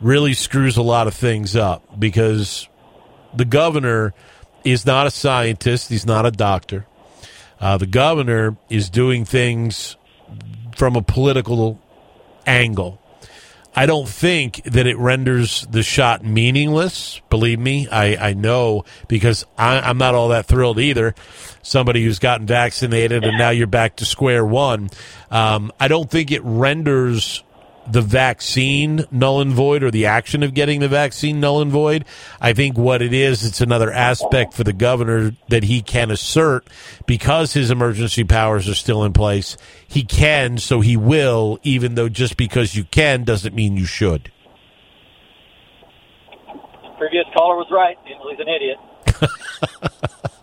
really 0.02 0.34
screws 0.34 0.78
a 0.78 0.82
lot 0.82 1.08
of 1.08 1.14
things 1.14 1.56
up 1.56 2.00
because 2.00 2.68
the 3.36 3.46
governor 3.46 4.14
is 4.64 4.88
not 4.88 5.06
a 5.06 5.12
scientist; 5.12 5.90
he's 5.90 6.06
not 6.06 6.26
a 6.26 6.32
doctor. 6.32 6.88
Uh, 7.60 7.78
the 7.78 7.88
governor 7.88 8.58
is 8.70 8.90
doing 8.90 9.26
things 9.26 9.98
from 10.76 10.96
a 10.96 11.02
political 11.02 11.80
angle. 12.46 13.00
I 13.76 13.86
don't 13.86 14.10
think 14.10 14.64
that 14.64 14.88
it 14.88 14.98
renders 14.98 15.68
the 15.70 15.84
shot 15.84 16.26
meaningless. 16.26 17.22
Believe 17.30 17.60
me, 17.60 17.88
I, 17.88 18.30
I 18.30 18.34
know 18.34 18.84
because 19.08 19.46
I, 19.58 19.80
I'm 19.80 19.98
not 19.98 20.16
all 20.16 20.30
that 20.30 20.48
thrilled 20.48 20.80
either. 20.80 21.14
Somebody 21.62 22.04
who's 22.04 22.20
gotten 22.20 22.48
vaccinated 22.48 23.24
and 23.24 23.38
now 23.38 23.52
you're 23.52 23.68
back 23.68 23.98
to 23.98 24.06
square 24.06 24.46
one. 24.46 24.90
Um, 25.30 25.72
I 25.80 25.88
don't 25.88 26.10
think 26.10 26.32
it 26.32 26.42
renders 26.44 27.44
the 27.90 28.02
vaccine 28.02 29.06
null 29.12 29.42
and 29.42 29.52
void 29.52 29.84
or 29.84 29.92
the 29.92 30.06
action 30.06 30.44
of 30.44 30.54
getting 30.54 30.80
the 30.80 30.88
vaccine 30.88 31.40
null 31.40 31.62
and 31.62 31.72
void. 31.72 32.06
I 32.40 32.54
think 32.54 32.78
what 32.78 33.02
it 33.02 33.14
is, 33.14 33.44
it's 33.44 33.62
another 33.62 33.92
aspect 33.92 34.54
for 34.54 34.64
the 34.64 34.74
governor 34.74 35.36
that 35.50 35.64
he 35.64 35.82
can 35.82 36.12
assert 36.12 36.68
because 37.06 37.54
his 37.54 37.72
emergency 37.72 38.24
powers 38.24 38.70
are 38.70 38.76
still 38.76 39.04
in 39.04 39.14
place. 39.14 39.58
He 39.88 40.04
can, 40.04 40.58
so 40.58 40.82
he 40.82 40.96
will, 40.96 41.60
even 41.64 41.96
though 41.96 42.10
just 42.10 42.38
because 42.38 42.76
you 42.76 42.84
can 42.84 43.24
doesn't 43.24 43.56
mean 43.56 43.76
you 43.76 43.86
should. 43.86 44.32
Previous 46.98 47.26
caller 47.34 47.56
was 47.56 47.68
right. 47.72 47.98
He's 48.06 48.40
an 48.40 48.48
idiot. 48.50 48.78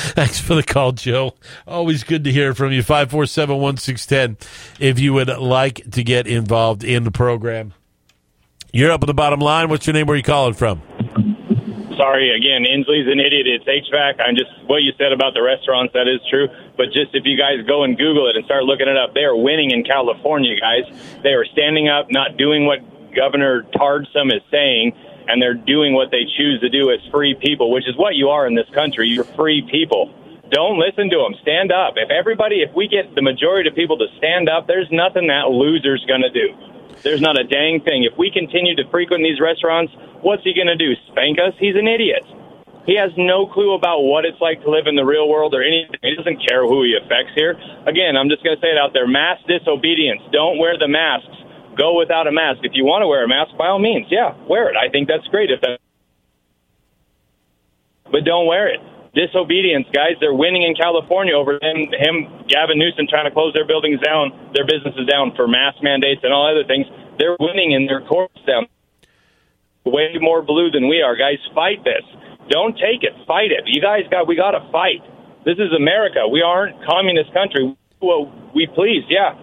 Thanks 0.16 0.40
for 0.40 0.54
the 0.54 0.62
call, 0.62 0.92
Joe. 0.92 1.34
Always 1.66 2.04
good 2.04 2.24
to 2.24 2.32
hear 2.32 2.54
from 2.54 2.72
you. 2.72 2.82
547 2.82 3.58
1610 3.58 4.48
if 4.80 4.98
you 4.98 5.12
would 5.12 5.28
like 5.28 5.90
to 5.92 6.02
get 6.02 6.26
involved 6.26 6.82
in 6.82 7.04
the 7.04 7.10
program. 7.10 7.74
You're 8.72 8.92
up 8.92 9.02
at 9.02 9.06
the 9.06 9.14
bottom 9.14 9.40
line. 9.40 9.68
What's 9.68 9.86
your 9.86 9.94
name? 9.94 10.06
Where 10.06 10.14
are 10.14 10.16
you 10.16 10.22
calling 10.22 10.54
from? 10.54 10.80
Sorry 11.98 12.32
again, 12.32 12.64
Inslee's 12.64 13.12
an 13.12 13.20
idiot. 13.20 13.44
It's 13.44 13.68
HVAC. 13.68 14.24
I'm 14.24 14.34
just 14.34 14.48
what 14.64 14.80
you 14.80 14.92
said 14.96 15.12
about 15.12 15.34
the 15.34 15.42
restaurants. 15.42 15.92
That 15.92 16.08
is 16.08 16.24
true. 16.30 16.48
But 16.78 16.86
just 16.96 17.12
if 17.12 17.28
you 17.28 17.36
guys 17.36 17.60
go 17.68 17.84
and 17.84 17.92
Google 17.98 18.30
it 18.30 18.36
and 18.36 18.44
start 18.46 18.64
looking 18.64 18.88
it 18.88 18.96
up, 18.96 19.12
they 19.12 19.28
are 19.28 19.36
winning 19.36 19.70
in 19.70 19.84
California, 19.84 20.56
guys. 20.56 20.88
They 21.22 21.36
are 21.36 21.44
standing 21.44 21.90
up, 21.92 22.06
not 22.08 22.38
doing 22.38 22.64
what 22.64 22.80
Governor 23.14 23.68
Tardsome 23.76 24.32
is 24.32 24.40
saying, 24.50 24.96
and 25.30 25.40
they're 25.40 25.54
doing 25.54 25.94
what 25.94 26.10
they 26.10 26.26
choose 26.36 26.60
to 26.60 26.68
do 26.68 26.90
as 26.90 26.98
free 27.10 27.34
people, 27.38 27.70
which 27.70 27.86
is 27.86 27.96
what 27.96 28.16
you 28.16 28.28
are 28.28 28.46
in 28.46 28.54
this 28.54 28.68
country. 28.74 29.06
You're 29.08 29.24
free 29.38 29.62
people. 29.70 30.10
Don't 30.50 30.82
listen 30.82 31.08
to 31.10 31.18
them. 31.18 31.38
Stand 31.42 31.70
up. 31.70 31.94
If 31.94 32.10
everybody, 32.10 32.62
if 32.62 32.74
we 32.74 32.88
get 32.88 33.14
the 33.14 33.22
majority 33.22 33.70
of 33.70 33.76
people 33.76 33.96
to 33.98 34.06
stand 34.18 34.48
up, 34.50 34.66
there's 34.66 34.90
nothing 34.90 35.28
that 35.28 35.46
loser's 35.46 36.04
going 36.10 36.26
to 36.26 36.34
do. 36.34 36.50
There's 37.02 37.20
not 37.22 37.38
a 37.38 37.44
dang 37.44 37.80
thing. 37.80 38.02
If 38.02 38.18
we 38.18 38.30
continue 38.34 38.74
to 38.74 38.84
frequent 38.90 39.22
these 39.22 39.40
restaurants, 39.40 39.94
what's 40.20 40.42
he 40.42 40.52
going 40.52 40.66
to 40.66 40.76
do? 40.76 40.98
Spank 41.12 41.38
us? 41.38 41.54
He's 41.62 41.76
an 41.76 41.86
idiot. 41.86 42.26
He 42.84 42.96
has 42.96 43.12
no 43.16 43.46
clue 43.46 43.74
about 43.74 44.02
what 44.02 44.24
it's 44.24 44.40
like 44.40 44.60
to 44.62 44.70
live 44.70 44.90
in 44.90 44.96
the 44.96 45.04
real 45.04 45.28
world 45.28 45.54
or 45.54 45.62
anything. 45.62 46.00
He 46.02 46.16
doesn't 46.16 46.42
care 46.42 46.66
who 46.66 46.82
he 46.82 46.98
affects 46.98 47.32
here. 47.36 47.54
Again, 47.86 48.16
I'm 48.18 48.28
just 48.28 48.42
going 48.42 48.56
to 48.56 48.60
say 48.60 48.74
it 48.74 48.78
out 48.80 48.92
there 48.92 49.06
mass 49.06 49.38
disobedience. 49.46 50.22
Don't 50.32 50.58
wear 50.58 50.76
the 50.76 50.88
masks. 50.88 51.39
Go 51.76 51.98
without 51.98 52.26
a 52.26 52.32
mask. 52.32 52.60
If 52.62 52.72
you 52.74 52.84
want 52.84 53.02
to 53.02 53.08
wear 53.08 53.24
a 53.24 53.28
mask, 53.28 53.56
by 53.56 53.68
all 53.68 53.78
means, 53.78 54.06
yeah, 54.10 54.34
wear 54.48 54.68
it. 54.68 54.76
I 54.76 54.90
think 54.90 55.08
that's 55.08 55.26
great. 55.28 55.50
If 55.50 55.60
that, 55.62 55.78
but 58.10 58.24
don't 58.24 58.46
wear 58.46 58.68
it. 58.68 58.80
Disobedience, 59.14 59.86
guys. 59.90 60.14
They're 60.20 60.34
winning 60.34 60.62
in 60.62 60.74
California 60.74 61.34
over 61.34 61.58
him, 61.58 61.90
him, 61.90 62.46
Gavin 62.46 62.78
Newsom 62.78 63.06
trying 63.10 63.26
to 63.26 63.34
close 63.34 63.54
their 63.54 63.66
buildings 63.66 63.98
down, 63.98 64.30
their 64.54 64.66
businesses 64.66 65.06
down 65.06 65.34
for 65.34 65.48
mask 65.48 65.82
mandates 65.82 66.22
and 66.22 66.32
all 66.32 66.46
other 66.46 66.62
things. 66.62 66.86
They're 67.18 67.36
winning 67.38 67.72
in 67.72 67.86
their 67.86 68.02
courts 68.06 68.38
down. 68.46 68.66
Way 69.84 70.14
more 70.20 70.42
blue 70.42 70.70
than 70.70 70.88
we 70.88 71.02
are, 71.02 71.16
guys. 71.16 71.38
Fight 71.54 71.82
this. 71.82 72.06
Don't 72.50 72.74
take 72.78 73.02
it. 73.02 73.14
Fight 73.26 73.50
it. 73.50 73.64
You 73.66 73.80
guys 73.80 74.02
got. 74.10 74.28
We 74.28 74.36
got 74.36 74.52
to 74.52 74.62
fight. 74.70 75.02
This 75.44 75.58
is 75.58 75.72
America. 75.74 76.28
We 76.28 76.42
aren't 76.42 76.76
communist 76.84 77.32
country. 77.32 77.74
Well, 78.00 78.30
we 78.54 78.68
please, 78.74 79.02
yeah. 79.08 79.34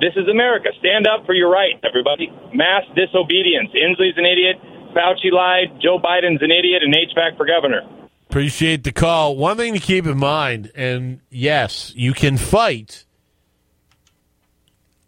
This 0.00 0.12
is 0.16 0.28
America. 0.28 0.68
Stand 0.78 1.06
up 1.06 1.24
for 1.26 1.34
your 1.34 1.50
rights, 1.50 1.80
everybody. 1.86 2.28
Mass 2.52 2.84
disobedience. 2.94 3.70
Inslee's 3.74 4.16
an 4.16 4.26
idiot. 4.26 4.56
Fauci 4.94 5.32
lied. 5.32 5.80
Joe 5.80 5.98
Biden's 5.98 6.42
an 6.42 6.50
idiot. 6.50 6.82
And 6.82 6.94
HVAC 6.94 7.36
for 7.36 7.46
governor. 7.46 7.82
Appreciate 8.28 8.84
the 8.84 8.92
call. 8.92 9.36
One 9.36 9.56
thing 9.56 9.72
to 9.72 9.78
keep 9.78 10.04
in 10.06 10.18
mind, 10.18 10.70
and 10.74 11.20
yes, 11.30 11.92
you 11.94 12.12
can 12.12 12.36
fight 12.36 13.04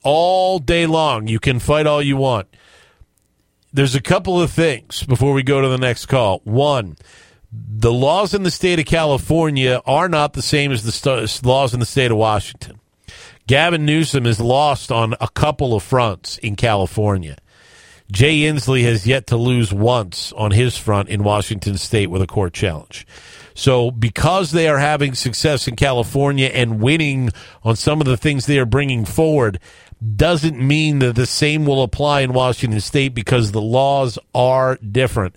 all 0.03 0.59
day 0.59 0.87
long. 0.87 1.27
You 1.27 1.39
can 1.41 1.59
fight 1.59 1.87
all 1.87 2.01
you 2.01 2.17
want. 2.17 2.49
There's 3.73 3.95
a 3.95 4.01
couple 4.01 4.41
of 4.41 4.51
things 4.51 5.03
before 5.03 5.35
we 5.35 5.43
go 5.43 5.61
to 5.61 5.69
the 5.69 5.77
next 5.77 6.07
call. 6.07 6.41
One, 6.45 6.97
the 7.53 7.93
laws 7.93 8.33
in 8.33 8.45
the 8.45 8.51
state 8.51 8.79
of 8.79 8.87
California 8.87 9.83
are 9.85 10.09
not 10.09 10.33
the 10.33 10.43
same 10.43 10.73
as 10.73 10.85
the 10.85 10.93
st- 10.93 11.45
laws 11.45 11.75
in 11.75 11.81
the 11.81 11.87
state 11.87 12.11
of 12.11 12.17
Washington. 12.17 12.81
Gavin 13.49 13.87
Newsom 13.87 14.27
is 14.27 14.41
lost 14.41 14.93
on 14.93 15.15
a 15.23 15.29
couple 15.29 15.75
of 15.75 15.83
fronts 15.83 16.37
in 16.37 16.55
California. 16.55 17.39
Jay 18.13 18.41
Inslee 18.41 18.85
has 18.85 19.07
yet 19.07 19.27
to 19.29 19.39
lose 19.39 19.73
once 19.73 20.35
on 20.35 20.51
his 20.51 20.77
front 20.77 21.09
in 21.09 21.25
Washington 21.25 21.79
state 21.79 22.11
with 22.11 22.21
a 22.21 22.27
court 22.27 22.53
challenge. 22.53 23.07
So, 23.55 23.91
because 23.91 24.51
they 24.51 24.69
are 24.69 24.77
having 24.77 25.15
success 25.15 25.67
in 25.67 25.77
California 25.77 26.49
and 26.49 26.83
winning 26.83 27.31
on 27.65 27.75
some 27.75 28.03
of 28.03 28.07
the 28.07 28.19
things 28.19 28.45
they 28.45 28.59
are 28.59 28.67
bringing 28.67 29.07
forward, 29.07 29.59
doesn't 30.15 30.61
mean 30.61 30.99
that 30.99 31.17
the 31.17 31.25
same 31.25 31.65
will 31.65 31.83
apply 31.83 32.21
in 32.21 32.35
Washington 32.35 32.83
state 32.83 33.15
because 33.15 33.53
the 33.53 33.63
laws 33.63 34.19
are 34.35 34.77
different. 34.77 35.35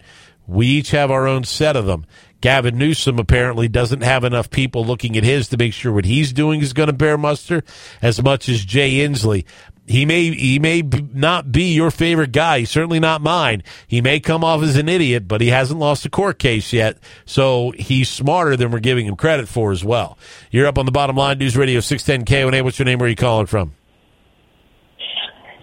We 0.48 0.68
each 0.68 0.92
have 0.92 1.12
our 1.12 1.28
own 1.28 1.46
set 1.46 1.78
of 1.78 1.86
them. 1.86 2.06
Gavin 2.42 2.78
Newsom 2.78 3.20
apparently 3.20 3.68
doesn't 3.68 4.02
have 4.02 4.24
enough 4.24 4.50
people 4.50 4.84
looking 4.84 5.16
at 5.16 5.24
his 5.24 5.48
to 5.50 5.58
make 5.58 5.74
sure 5.74 5.94
what 5.94 6.06
he's 6.06 6.34
doing 6.34 6.62
is 6.62 6.74
going 6.74 6.88
to 6.88 6.94
bear 6.94 7.18
muster 7.18 7.64
as 8.02 8.22
much 8.22 8.50
as 8.50 8.66
Jay 8.66 8.94
Inslee. 8.98 9.46
He 9.88 10.06
may 10.06 10.34
he 10.34 10.58
may 10.58 10.82
not 10.82 11.52
be 11.52 11.74
your 11.74 11.92
favorite 11.92 12.32
guy. 12.32 12.60
He's 12.60 12.72
certainly 12.72 13.00
not 13.00 13.22
mine. 13.22 13.64
He 13.88 14.00
may 14.00 14.20
come 14.20 14.44
off 14.44 14.64
as 14.64 14.76
an 14.78 14.88
idiot, 14.88 15.28
but 15.28 15.42
he 15.42 15.48
hasn't 15.48 15.80
lost 15.80 16.06
a 16.06 16.10
court 16.10 16.40
case 16.40 16.72
yet. 16.72 16.98
So 17.26 17.72
he's 17.78 18.10
smarter 18.10 18.56
than 18.56 18.72
we're 18.72 18.80
giving 18.80 19.06
him 19.06 19.16
credit 19.16 19.48
for 19.48 19.72
as 19.72 19.84
well. 19.84 20.18
You're 20.50 20.68
up 20.68 20.78
on 20.78 20.86
the 20.86 20.92
bottom 20.92 21.16
line, 21.16 21.40
News 21.40 21.58
Radio 21.58 21.80
610 21.80 22.26
KONA. 22.26 22.64
What's 22.64 22.80
your 22.80 22.86
name? 22.86 23.00
Where 23.00 23.08
are 23.08 23.10
you 23.10 23.16
calling 23.16 23.48
from? 23.48 23.74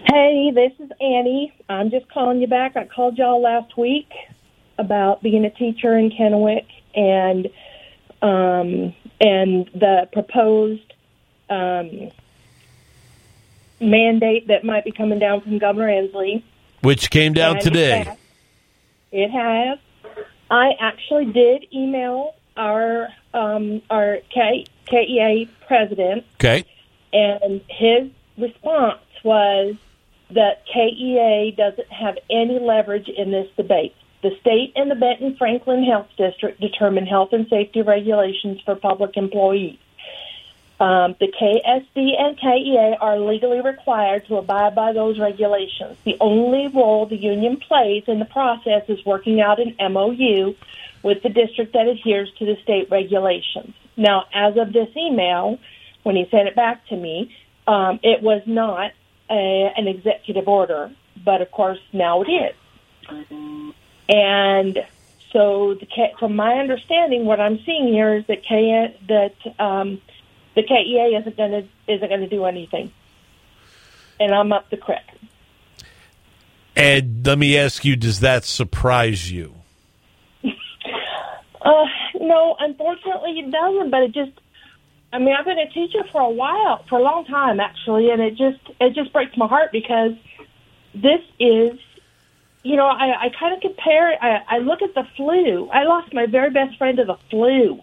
Hey, 0.05 0.51
this 0.53 0.73
is 0.79 0.91
Annie. 1.01 1.53
I'm 1.67 1.89
just 1.89 2.09
calling 2.11 2.39
you 2.39 2.47
back. 2.47 2.75
I 2.75 2.85
called 2.85 3.17
y'all 3.17 3.41
last 3.41 3.77
week 3.77 4.09
about 4.79 5.21
being 5.21 5.45
a 5.45 5.49
teacher 5.51 5.97
in 5.97 6.09
Kennewick, 6.09 6.65
and 6.95 7.47
um, 8.21 8.93
and 9.21 9.69
the 9.75 10.07
proposed 10.11 10.93
um, 11.49 12.09
mandate 13.79 14.47
that 14.47 14.63
might 14.63 14.85
be 14.85 14.91
coming 14.91 15.19
down 15.19 15.41
from 15.41 15.57
Governor 15.57 15.87
Inslee. 15.87 16.43
Which 16.81 17.09
came 17.09 17.33
down 17.33 17.57
And 17.57 17.63
today. 17.63 18.01
It 18.01 18.07
has. 18.07 18.17
It 19.11 19.31
has. 19.31 19.79
I 20.49 20.71
actually 20.79 21.25
did 21.25 21.65
email 21.73 22.35
our 22.57 23.09
um, 23.33 23.81
our 23.89 24.19
K, 24.33 24.65
KEA 24.85 25.47
president, 25.67 26.25
Okay. 26.35 26.65
and 27.13 27.61
his 27.67 28.09
response 28.37 28.99
was 29.23 29.75
that 30.31 30.63
KEA 30.65 31.53
doesn't 31.57 31.91
have 31.91 32.17
any 32.29 32.59
leverage 32.59 33.09
in 33.09 33.31
this 33.31 33.47
debate. 33.57 33.95
The 34.21 34.35
state 34.41 34.73
and 34.75 34.91
the 34.91 34.95
Benton 34.95 35.35
Franklin 35.37 35.83
Health 35.83 36.09
District 36.17 36.59
determine 36.59 37.05
health 37.05 37.29
and 37.31 37.47
safety 37.47 37.81
regulations 37.81 38.59
for 38.65 38.75
public 38.75 39.15
employees. 39.15 39.77
Um, 40.79 41.15
the 41.19 41.27
KSD 41.27 42.19
and 42.19 42.37
KEA 42.37 42.97
are 43.01 43.19
legally 43.19 43.61
required 43.61 44.25
to 44.27 44.37
abide 44.37 44.75
by 44.75 44.93
those 44.93 45.19
regulations. 45.19 45.97
The 46.05 46.15
only 46.21 46.67
role 46.67 47.05
the 47.05 47.17
union 47.17 47.57
plays 47.57 48.03
in 48.07 48.19
the 48.19 48.25
process 48.25 48.83
is 48.87 49.05
working 49.05 49.41
out 49.41 49.59
an 49.59 49.75
MOU 49.91 50.55
with 51.03 51.21
the 51.21 51.29
district 51.29 51.73
that 51.73 51.87
adheres 51.87 52.31
to 52.39 52.45
the 52.45 52.57
state 52.63 52.89
regulations. 52.89 53.73
Now, 53.97 54.25
as 54.33 54.55
of 54.55 54.71
this 54.71 54.89
email, 54.95 55.59
when 56.03 56.15
he 56.15 56.27
sent 56.31 56.47
it 56.47 56.55
back 56.55 56.87
to 56.87 56.95
me, 56.95 57.35
um, 57.67 57.99
it 58.01 58.21
was 58.21 58.41
not 58.45 58.91
a, 59.29 59.73
an 59.75 59.87
executive 59.87 60.47
order, 60.47 60.91
but 61.23 61.41
of 61.41 61.51
course 61.51 61.79
now 61.91 62.21
it 62.23 62.29
is. 62.29 62.55
And 64.09 64.79
so, 65.31 65.75
the, 65.75 65.87
from 66.17 66.35
my 66.35 66.55
understanding, 66.55 67.25
what 67.25 67.39
I'm 67.39 67.59
seeing 67.63 67.87
here 67.87 68.15
is 68.15 68.25
that 68.27 68.43
K, 68.43 68.97
that 69.07 69.35
um, 69.63 70.01
the 70.55 70.63
KEA 70.63 71.15
isn't 71.19 71.37
going 71.37 71.51
to 71.51 71.67
isn't 71.87 72.09
going 72.09 72.21
to 72.21 72.27
do 72.27 72.45
anything, 72.45 72.91
and 74.19 74.33
I'm 74.33 74.51
up 74.51 74.69
the 74.71 74.77
creek. 74.77 74.97
And 76.75 77.25
let 77.25 77.37
me 77.37 77.57
ask 77.57 77.85
you, 77.85 77.95
does 77.95 78.21
that 78.21 78.45
surprise 78.45 79.31
you? 79.31 79.55
Uh, 81.61 81.83
no, 82.21 82.55
unfortunately, 82.57 83.37
it 83.37 83.51
doesn't. 83.51 83.89
But 83.91 84.03
it 84.03 84.13
just, 84.13 84.31
I 85.11 85.19
mean, 85.19 85.35
I've 85.37 85.43
been 85.43 85.59
a 85.59 85.69
teacher 85.69 86.05
for 86.09 86.21
a 86.21 86.29
while, 86.29 86.85
for 86.87 86.97
a 86.97 87.01
long 87.01 87.25
time 87.25 87.59
actually, 87.59 88.09
and 88.11 88.21
it 88.21 88.37
just 88.37 88.59
it 88.79 88.95
just 88.95 89.11
breaks 89.11 89.35
my 89.35 89.45
heart 89.45 89.73
because 89.73 90.13
this 90.93 91.19
is, 91.37 91.77
you 92.63 92.75
know, 92.75 92.85
I, 92.85 93.25
I 93.25 93.29
kind 93.39 93.55
of 93.55 93.61
compare. 93.61 94.21
I, 94.21 94.43
I 94.47 94.57
look 94.59 94.81
at 94.81 94.93
the 94.93 95.07
flu. 95.15 95.69
I 95.69 95.83
lost 95.83 96.13
my 96.13 96.25
very 96.25 96.49
best 96.49 96.77
friend 96.77 96.97
to 96.97 97.05
the 97.05 97.17
flu 97.29 97.81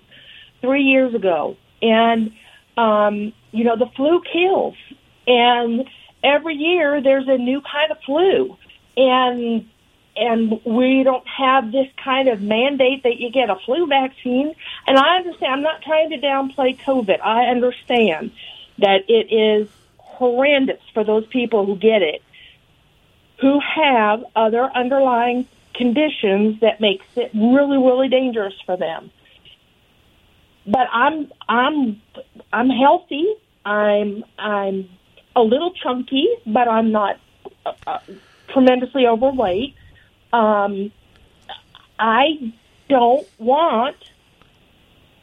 three 0.61 0.83
years 0.83 1.15
ago, 1.15 1.57
and 1.81 2.33
um, 2.77 3.33
you 3.53 3.65
know, 3.65 3.77
the 3.77 3.91
flu 3.97 4.23
kills, 4.33 4.77
and 5.27 5.89
every 6.23 6.55
year 6.55 7.01
there's 7.01 7.29
a 7.29 7.39
new 7.39 7.63
kind 7.63 7.91
of 7.91 7.99
flu, 8.05 8.57
and 8.97 9.69
and 10.17 10.61
we 10.65 11.03
don't 11.05 11.27
have 11.29 11.73
this 11.73 11.89
kind 12.03 12.29
of 12.29 12.41
mandate 12.41 13.03
that 13.03 13.19
you 13.19 13.31
get 13.31 13.51
a 13.51 13.57
flu 13.67 13.87
vaccine. 13.87 14.55
And 14.87 14.97
I 14.97 15.17
understand, 15.17 15.53
I'm 15.53 15.63
not 15.63 15.83
trying 15.83 16.11
to 16.11 16.19
downplay 16.19 16.79
COVID. 16.81 17.21
I 17.21 17.47
understand 17.47 18.33
that 18.79 19.05
it 19.09 19.33
is 19.33 19.69
horrendous 19.99 20.81
for 20.95 21.05
those 21.05 21.27
people 21.27 21.67
who 21.67 21.77
get 21.77 22.03
it, 22.03 22.23
who 23.41 23.61
have 23.61 24.25
other 24.35 24.71
underlying 24.75 25.47
conditions 25.75 26.61
that 26.61 26.81
makes 26.81 27.05
it 27.17 27.31
really, 27.35 27.77
really 27.77 28.09
dangerous 28.09 28.55
for 28.65 28.77
them. 28.77 29.11
But 30.67 30.89
I'm, 30.91 31.31
I'm, 31.49 32.01
I'm 32.53 32.71
healthy. 32.71 33.27
I'm, 33.65 34.25
I'm 34.39 34.89
a 35.35 35.43
little 35.43 35.73
chunky, 35.73 36.29
but 36.47 36.67
I'm 36.67 36.93
not 36.93 37.19
uh, 37.65 37.73
uh, 37.87 37.99
tremendously 38.49 39.07
overweight. 39.07 39.75
Um, 40.33 40.93
I 41.99 42.53
don't 42.89 43.27
want 43.39 43.97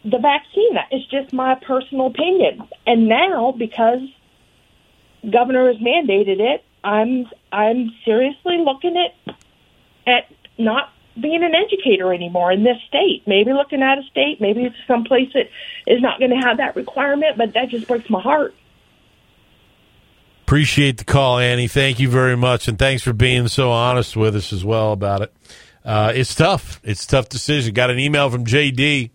the 0.05 0.19
vaccine. 0.19 0.77
It's 0.91 1.09
just 1.09 1.33
my 1.33 1.55
personal 1.55 2.07
opinion. 2.07 2.67
And 2.85 3.07
now, 3.07 3.53
because 3.57 4.01
governor 5.29 5.67
has 5.67 5.77
mandated 5.77 6.39
it, 6.39 6.63
I'm 6.83 7.27
I'm 7.51 7.91
seriously 8.05 8.57
looking 8.57 8.95
at 8.97 9.35
at 10.05 10.29
not 10.57 10.89
being 11.19 11.43
an 11.43 11.53
educator 11.53 12.13
anymore 12.13 12.51
in 12.51 12.63
this 12.63 12.77
state. 12.87 13.23
Maybe 13.27 13.53
looking 13.53 13.81
at 13.81 13.99
a 13.99 14.03
state, 14.03 14.41
maybe 14.41 14.63
it's 14.63 14.75
someplace 14.87 15.31
that 15.33 15.49
is 15.87 16.01
not 16.01 16.19
going 16.19 16.31
to 16.31 16.37
have 16.37 16.57
that 16.57 16.75
requirement. 16.75 17.37
But 17.37 17.53
that 17.53 17.69
just 17.69 17.87
breaks 17.87 18.09
my 18.09 18.21
heart. 18.21 18.53
Appreciate 20.43 20.97
the 20.97 21.05
call, 21.05 21.39
Annie. 21.39 21.67
Thank 21.67 21.99
you 21.99 22.09
very 22.09 22.35
much, 22.35 22.67
and 22.67 22.77
thanks 22.77 23.01
for 23.01 23.13
being 23.13 23.47
so 23.47 23.71
honest 23.71 24.17
with 24.17 24.35
us 24.35 24.51
as 24.51 24.65
well 24.65 24.91
about 24.91 25.21
it. 25.21 25.33
Uh, 25.85 26.11
it's 26.13 26.35
tough. 26.35 26.81
It's 26.83 27.05
tough 27.05 27.29
decision. 27.29 27.73
Got 27.73 27.91
an 27.91 27.99
email 27.99 28.29
from 28.29 28.45
JD 28.45 29.09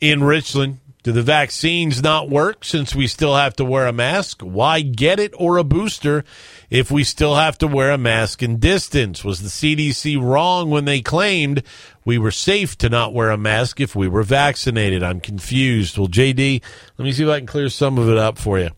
in 0.00 0.24
Richland. 0.24 0.78
Do 1.02 1.12
the 1.12 1.22
vaccines 1.22 2.02
not 2.02 2.28
work 2.28 2.62
since 2.64 2.94
we 2.94 3.06
still 3.06 3.34
have 3.34 3.56
to 3.56 3.64
wear 3.64 3.86
a 3.86 3.92
mask? 3.92 4.42
Why 4.42 4.82
get 4.82 5.18
it 5.18 5.32
or 5.36 5.56
a 5.56 5.64
booster 5.64 6.24
if 6.68 6.90
we 6.90 7.04
still 7.04 7.36
have 7.36 7.56
to 7.58 7.66
wear 7.66 7.90
a 7.92 7.98
mask 7.98 8.42
and 8.42 8.60
distance? 8.60 9.24
Was 9.24 9.40
the 9.40 9.48
CDC 9.48 10.20
wrong 10.22 10.68
when 10.68 10.84
they 10.84 11.00
claimed 11.00 11.62
we 12.04 12.18
were 12.18 12.30
safe 12.30 12.76
to 12.78 12.90
not 12.90 13.14
wear 13.14 13.30
a 13.30 13.38
mask 13.38 13.80
if 13.80 13.96
we 13.96 14.08
were 14.08 14.22
vaccinated? 14.22 15.02
I'm 15.02 15.20
confused. 15.20 15.96
Well, 15.96 16.08
JD, 16.08 16.60
let 16.98 17.04
me 17.04 17.12
see 17.12 17.22
if 17.24 17.30
I 17.30 17.38
can 17.38 17.46
clear 17.46 17.70
some 17.70 17.96
of 17.96 18.08
it 18.10 18.18
up 18.18 18.36
for 18.36 18.58
you. 18.58 18.68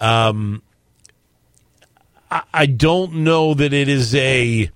Um, 0.00 0.62
I- 2.30 2.42
I 2.54 2.66
don't 2.66 3.14
know 3.16 3.54
that 3.54 3.72
it 3.72 3.88
is 3.88 4.14
a 4.14 4.70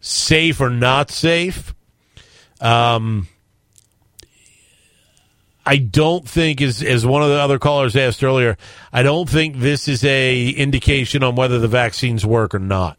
safe 0.00 0.60
or 0.60 0.70
not 0.70 1.10
safe. 1.12 1.72
Um, 2.60 3.28
I 5.68 5.78
don't 5.78 6.26
think, 6.26 6.62
as 6.62 6.80
as 6.80 7.04
one 7.04 7.22
of 7.22 7.28
the 7.28 7.34
other 7.34 7.58
callers 7.58 7.96
asked 7.96 8.22
earlier, 8.22 8.56
I 8.92 9.02
don't 9.02 9.28
think 9.28 9.56
this 9.56 9.88
is 9.88 10.04
a 10.04 10.50
indication 10.50 11.24
on 11.24 11.34
whether 11.34 11.58
the 11.58 11.66
vaccines 11.66 12.24
work 12.24 12.54
or 12.54 12.60
not. 12.60 12.98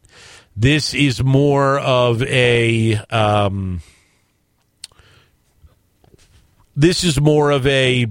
This 0.57 0.93
is 0.93 1.23
more 1.23 1.79
of 1.79 2.21
a. 2.23 2.95
Um, 3.09 3.81
this 6.75 7.05
is 7.05 7.21
more 7.21 7.51
of 7.51 7.65
a. 7.65 8.07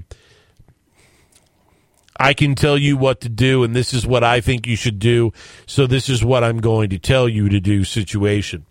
I 2.18 2.32
can 2.32 2.54
tell 2.54 2.78
you 2.78 2.96
what 2.96 3.20
to 3.20 3.28
do, 3.28 3.62
and 3.62 3.76
this 3.76 3.92
is 3.92 4.06
what 4.06 4.24
I 4.24 4.40
think 4.40 4.66
you 4.66 4.76
should 4.76 4.98
do. 4.98 5.34
So 5.66 5.86
this 5.86 6.08
is 6.08 6.24
what 6.24 6.42
I'm 6.42 6.62
going 6.62 6.88
to 6.90 6.98
tell 6.98 7.28
you 7.28 7.50
to 7.50 7.60
do. 7.60 7.84
Situation. 7.84 8.64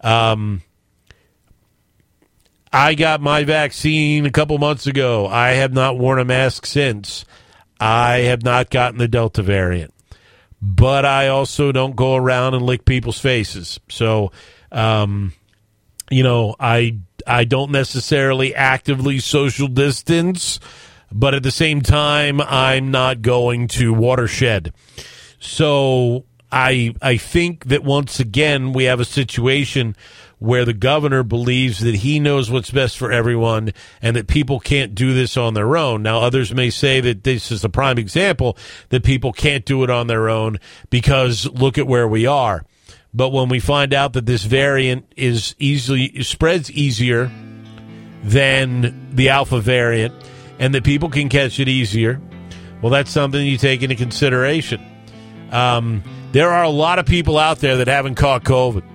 Um, 0.00 0.62
I 2.72 2.94
got 2.94 3.20
my 3.20 3.44
vaccine 3.44 4.26
a 4.26 4.30
couple 4.30 4.56
months 4.58 4.86
ago. 4.86 5.26
I 5.26 5.50
have 5.50 5.72
not 5.72 5.98
worn 5.98 6.20
a 6.20 6.24
mask 6.24 6.66
since. 6.66 7.24
I 7.80 8.18
have 8.18 8.44
not 8.44 8.70
gotten 8.70 8.98
the 8.98 9.08
Delta 9.08 9.42
variant, 9.42 9.92
but 10.60 11.04
I 11.04 11.28
also 11.28 11.72
don't 11.72 11.96
go 11.96 12.14
around 12.14 12.54
and 12.54 12.64
lick 12.64 12.84
people's 12.84 13.18
faces. 13.18 13.80
So, 13.88 14.30
um, 14.70 15.32
you 16.10 16.22
know, 16.22 16.54
I 16.60 16.98
I 17.26 17.44
don't 17.44 17.72
necessarily 17.72 18.54
actively 18.54 19.18
social 19.18 19.66
distance, 19.66 20.60
but 21.10 21.34
at 21.34 21.42
the 21.42 21.50
same 21.50 21.80
time, 21.80 22.40
I'm 22.40 22.90
not 22.90 23.22
going 23.22 23.68
to 23.68 23.92
watershed. 23.92 24.72
So 25.40 26.26
I 26.52 26.94
I 27.00 27.16
think 27.16 27.66
that 27.66 27.82
once 27.82 28.20
again 28.20 28.72
we 28.72 28.84
have 28.84 29.00
a 29.00 29.04
situation 29.04 29.96
where 30.40 30.64
the 30.64 30.72
governor 30.72 31.22
believes 31.22 31.80
that 31.80 31.96
he 31.96 32.18
knows 32.18 32.50
what's 32.50 32.70
best 32.70 32.98
for 32.98 33.12
everyone 33.12 33.72
and 34.02 34.16
that 34.16 34.26
people 34.26 34.58
can't 34.58 34.94
do 34.94 35.14
this 35.14 35.36
on 35.36 35.54
their 35.54 35.76
own. 35.76 36.02
Now 36.02 36.20
others 36.20 36.52
may 36.52 36.70
say 36.70 37.00
that 37.02 37.22
this 37.24 37.52
is 37.52 37.62
a 37.62 37.68
prime 37.68 37.98
example 37.98 38.56
that 38.88 39.04
people 39.04 39.32
can't 39.32 39.66
do 39.66 39.84
it 39.84 39.90
on 39.90 40.06
their 40.06 40.28
own 40.30 40.58
because 40.88 41.46
look 41.46 41.76
at 41.78 41.86
where 41.86 42.08
we 42.08 42.26
are. 42.26 42.64
But 43.12 43.30
when 43.30 43.48
we 43.50 43.60
find 43.60 43.92
out 43.92 44.14
that 44.14 44.24
this 44.24 44.42
variant 44.42 45.12
is 45.14 45.54
easily 45.58 46.22
spreads 46.22 46.70
easier 46.70 47.30
than 48.22 49.14
the 49.14 49.28
alpha 49.28 49.60
variant 49.60 50.14
and 50.58 50.74
that 50.74 50.84
people 50.84 51.10
can 51.10 51.28
catch 51.28 51.60
it 51.60 51.68
easier, 51.68 52.18
well 52.80 52.90
that's 52.90 53.10
something 53.10 53.44
you 53.44 53.58
take 53.58 53.82
into 53.82 53.94
consideration. 53.94 54.80
Um, 55.50 56.02
there 56.32 56.50
are 56.50 56.62
a 56.62 56.70
lot 56.70 56.98
of 56.98 57.04
people 57.04 57.36
out 57.36 57.58
there 57.58 57.76
that 57.78 57.88
haven't 57.88 58.14
caught 58.14 58.42
COVID. 58.44 58.89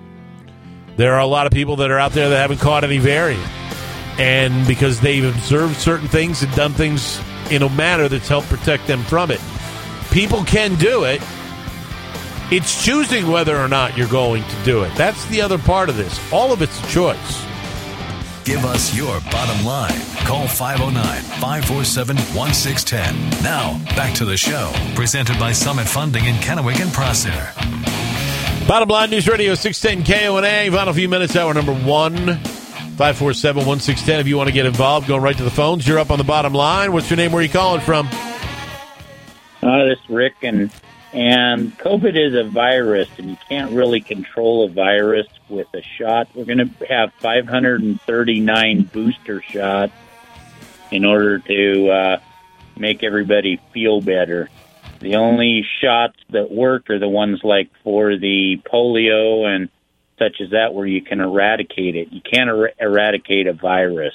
There 0.96 1.14
are 1.14 1.20
a 1.20 1.26
lot 1.26 1.46
of 1.46 1.52
people 1.52 1.76
that 1.76 1.90
are 1.90 1.98
out 1.98 2.12
there 2.12 2.30
that 2.30 2.36
haven't 2.36 2.60
caught 2.60 2.82
any 2.82 2.98
variant. 2.98 3.46
And 4.18 4.66
because 4.66 5.00
they've 5.00 5.24
observed 5.24 5.76
certain 5.76 6.08
things 6.08 6.42
and 6.42 6.54
done 6.54 6.72
things 6.72 7.20
in 7.50 7.62
a 7.62 7.68
manner 7.70 8.08
that's 8.08 8.28
helped 8.28 8.48
protect 8.48 8.86
them 8.86 9.02
from 9.02 9.30
it. 9.30 9.40
People 10.10 10.42
can 10.44 10.74
do 10.76 11.04
it. 11.04 11.20
It's 12.50 12.84
choosing 12.84 13.28
whether 13.28 13.56
or 13.56 13.68
not 13.68 13.96
you're 13.96 14.08
going 14.08 14.42
to 14.44 14.64
do 14.64 14.84
it. 14.84 14.94
That's 14.94 15.24
the 15.26 15.42
other 15.42 15.58
part 15.58 15.88
of 15.88 15.96
this. 15.96 16.18
All 16.32 16.52
of 16.52 16.62
it's 16.62 16.82
a 16.82 16.86
choice. 16.88 17.44
Give 18.44 18.64
us 18.64 18.96
your 18.96 19.20
bottom 19.32 19.66
line. 19.66 20.00
Call 20.24 20.46
509 20.46 21.22
547 21.40 22.16
1610. 22.16 23.42
Now, 23.42 23.78
back 23.96 24.14
to 24.14 24.24
the 24.24 24.36
show. 24.36 24.72
Presented 24.94 25.38
by 25.38 25.52
Summit 25.52 25.88
Funding 25.88 26.24
in 26.24 26.36
Kennewick 26.36 26.80
and 26.80 26.92
Prosser. 26.92 27.52
Bottom 28.66 28.88
line 28.88 29.10
News 29.10 29.28
Radio 29.28 29.54
610 29.54 30.02
KONA. 30.02 30.76
Final 30.76 30.92
few 30.92 31.08
minutes, 31.08 31.36
hour 31.36 31.54
number 31.54 31.72
one. 31.72 32.16
547 32.96 33.64
1610. 33.64 34.18
If 34.18 34.26
you 34.26 34.36
want 34.36 34.48
to 34.48 34.52
get 34.52 34.66
involved, 34.66 35.06
going 35.06 35.22
right 35.22 35.36
to 35.36 35.44
the 35.44 35.52
phones. 35.52 35.86
You're 35.86 36.00
up 36.00 36.10
on 36.10 36.18
the 36.18 36.24
bottom 36.24 36.52
line. 36.52 36.92
What's 36.92 37.08
your 37.08 37.16
name? 37.16 37.30
Where 37.30 37.38
are 37.38 37.44
you 37.44 37.48
calling 37.48 37.80
from? 37.80 38.08
Uh, 39.62 39.84
this 39.84 40.00
is 40.00 40.10
Rick, 40.10 40.34
and 40.42 40.72
and 41.12 41.78
COVID 41.78 42.16
is 42.16 42.34
a 42.34 42.42
virus, 42.42 43.08
and 43.18 43.30
you 43.30 43.36
can't 43.48 43.70
really 43.70 44.00
control 44.00 44.64
a 44.64 44.68
virus 44.68 45.28
with 45.48 45.68
a 45.72 45.82
shot. 45.82 46.28
We're 46.34 46.44
going 46.44 46.58
to 46.58 46.86
have 46.88 47.12
539 47.20 48.82
booster 48.92 49.42
shots 49.42 49.92
in 50.90 51.04
order 51.04 51.38
to 51.38 51.88
uh, 51.88 52.20
make 52.76 53.04
everybody 53.04 53.60
feel 53.72 54.00
better. 54.00 54.50
The 55.00 55.16
only 55.16 55.64
shots 55.82 56.16
that 56.30 56.50
work 56.50 56.90
are 56.90 56.98
the 56.98 57.08
ones 57.08 57.40
like 57.44 57.70
for 57.84 58.16
the 58.16 58.60
polio 58.72 59.44
and 59.44 59.68
such 60.18 60.40
as 60.40 60.50
that, 60.50 60.72
where 60.72 60.86
you 60.86 61.02
can 61.02 61.20
eradicate 61.20 61.94
it. 61.94 62.08
You 62.10 62.20
can't 62.22 62.48
er- 62.48 62.72
eradicate 62.80 63.46
a 63.46 63.52
virus. 63.52 64.14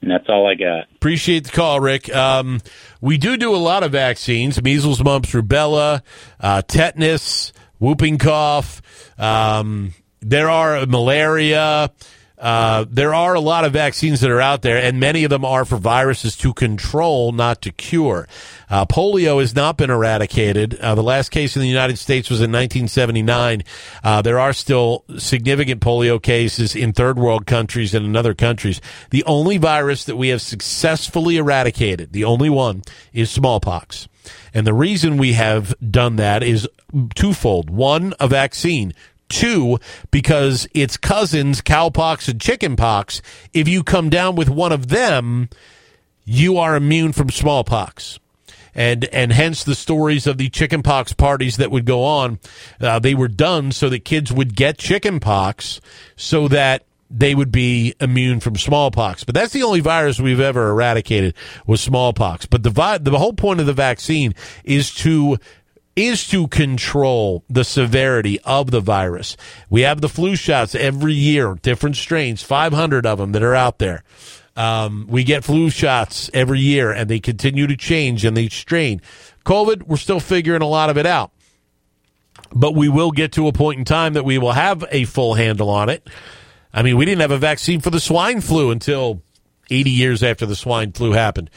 And 0.00 0.10
that's 0.10 0.28
all 0.28 0.48
I 0.48 0.54
got. 0.54 0.86
Appreciate 0.96 1.44
the 1.44 1.50
call, 1.50 1.78
Rick. 1.78 2.14
Um, 2.14 2.60
we 3.00 3.18
do 3.18 3.36
do 3.36 3.54
a 3.54 3.56
lot 3.56 3.84
of 3.84 3.92
vaccines: 3.92 4.60
measles, 4.62 5.02
mumps, 5.02 5.32
rubella, 5.32 6.02
uh, 6.40 6.62
tetanus, 6.62 7.52
whooping 7.78 8.18
cough. 8.18 8.82
Um, 9.18 9.92
there 10.20 10.50
are 10.50 10.86
malaria. 10.86 11.90
Uh, 12.42 12.84
there 12.90 13.14
are 13.14 13.34
a 13.34 13.40
lot 13.40 13.64
of 13.64 13.72
vaccines 13.72 14.20
that 14.20 14.30
are 14.30 14.40
out 14.40 14.62
there, 14.62 14.76
and 14.76 14.98
many 14.98 15.22
of 15.22 15.30
them 15.30 15.44
are 15.44 15.64
for 15.64 15.76
viruses 15.76 16.36
to 16.36 16.52
control, 16.52 17.30
not 17.30 17.62
to 17.62 17.70
cure. 17.70 18.26
Uh, 18.68 18.84
polio 18.84 19.40
has 19.40 19.54
not 19.54 19.76
been 19.76 19.90
eradicated. 19.90 20.74
Uh, 20.80 20.96
the 20.96 21.04
last 21.04 21.28
case 21.28 21.54
in 21.54 21.62
the 21.62 21.68
United 21.68 21.98
States 21.98 22.28
was 22.28 22.40
in 22.40 22.50
1979. 22.50 23.62
Uh, 24.02 24.20
there 24.22 24.40
are 24.40 24.52
still 24.52 25.04
significant 25.18 25.80
polio 25.80 26.20
cases 26.20 26.74
in 26.74 26.92
third 26.92 27.16
world 27.16 27.46
countries 27.46 27.94
and 27.94 28.04
in 28.04 28.16
other 28.16 28.34
countries. 28.34 28.80
The 29.10 29.22
only 29.22 29.56
virus 29.56 30.02
that 30.04 30.16
we 30.16 30.28
have 30.28 30.42
successfully 30.42 31.36
eradicated, 31.36 32.12
the 32.12 32.24
only 32.24 32.50
one, 32.50 32.82
is 33.12 33.30
smallpox. 33.30 34.08
And 34.52 34.66
the 34.66 34.74
reason 34.74 35.16
we 35.16 35.34
have 35.34 35.74
done 35.78 36.16
that 36.16 36.42
is 36.42 36.68
twofold. 37.14 37.70
One, 37.70 38.14
a 38.20 38.28
vaccine. 38.28 38.94
Two, 39.32 39.78
because 40.10 40.68
it's 40.74 40.98
cousins, 40.98 41.62
cowpox 41.62 42.28
and 42.28 42.38
chickenpox. 42.38 43.22
If 43.54 43.66
you 43.66 43.82
come 43.82 44.10
down 44.10 44.36
with 44.36 44.50
one 44.50 44.72
of 44.72 44.88
them, 44.88 45.48
you 46.26 46.58
are 46.58 46.76
immune 46.76 47.12
from 47.12 47.30
smallpox. 47.30 48.18
And, 48.74 49.06
and 49.06 49.32
hence 49.32 49.64
the 49.64 49.74
stories 49.74 50.26
of 50.26 50.36
the 50.36 50.50
chickenpox 50.50 51.14
parties 51.14 51.56
that 51.56 51.70
would 51.70 51.86
go 51.86 52.04
on. 52.04 52.40
Uh, 52.78 52.98
they 52.98 53.14
were 53.14 53.26
done 53.26 53.72
so 53.72 53.88
that 53.88 54.04
kids 54.04 54.30
would 54.30 54.54
get 54.54 54.76
chickenpox 54.76 55.80
so 56.14 56.46
that 56.48 56.84
they 57.10 57.34
would 57.34 57.50
be 57.50 57.94
immune 58.00 58.38
from 58.38 58.56
smallpox. 58.56 59.24
But 59.24 59.34
that's 59.34 59.54
the 59.54 59.62
only 59.62 59.80
virus 59.80 60.20
we've 60.20 60.40
ever 60.40 60.68
eradicated 60.68 61.34
was 61.66 61.80
smallpox. 61.80 62.44
But 62.44 62.64
the 62.64 62.70
vi- 62.70 62.98
the 62.98 63.18
whole 63.18 63.32
point 63.32 63.60
of 63.60 63.66
the 63.66 63.72
vaccine 63.72 64.34
is 64.64 64.94
to 64.96 65.38
is 65.94 66.26
to 66.28 66.48
control 66.48 67.44
the 67.48 67.64
severity 67.64 68.40
of 68.40 68.70
the 68.70 68.80
virus. 68.80 69.36
We 69.68 69.82
have 69.82 70.00
the 70.00 70.08
flu 70.08 70.36
shots 70.36 70.74
every 70.74 71.12
year, 71.12 71.54
different 71.60 71.96
strains, 71.96 72.42
500 72.42 73.04
of 73.04 73.18
them 73.18 73.32
that 73.32 73.42
are 73.42 73.54
out 73.54 73.78
there. 73.78 74.02
Um, 74.56 75.06
we 75.08 75.24
get 75.24 75.44
flu 75.44 75.70
shots 75.70 76.30
every 76.34 76.60
year 76.60 76.90
and 76.90 77.08
they 77.08 77.20
continue 77.20 77.66
to 77.66 77.76
change 77.76 78.24
and 78.24 78.36
they 78.36 78.48
strain. 78.48 79.00
COVID, 79.44 79.84
we're 79.84 79.96
still 79.96 80.20
figuring 80.20 80.62
a 80.62 80.68
lot 80.68 80.90
of 80.90 80.98
it 80.98 81.06
out. 81.06 81.32
But 82.54 82.74
we 82.74 82.88
will 82.88 83.10
get 83.10 83.32
to 83.32 83.48
a 83.48 83.52
point 83.52 83.78
in 83.78 83.84
time 83.84 84.14
that 84.14 84.24
we 84.24 84.38
will 84.38 84.52
have 84.52 84.84
a 84.90 85.04
full 85.04 85.34
handle 85.34 85.70
on 85.70 85.88
it. 85.88 86.08
I 86.72 86.82
mean, 86.82 86.96
we 86.96 87.04
didn't 87.04 87.20
have 87.20 87.30
a 87.30 87.38
vaccine 87.38 87.80
for 87.80 87.90
the 87.90 88.00
swine 88.00 88.40
flu 88.40 88.70
until 88.70 89.22
80 89.70 89.90
years 89.90 90.22
after 90.22 90.46
the 90.46 90.56
swine 90.56 90.92
flu 90.92 91.12
happened. 91.12 91.50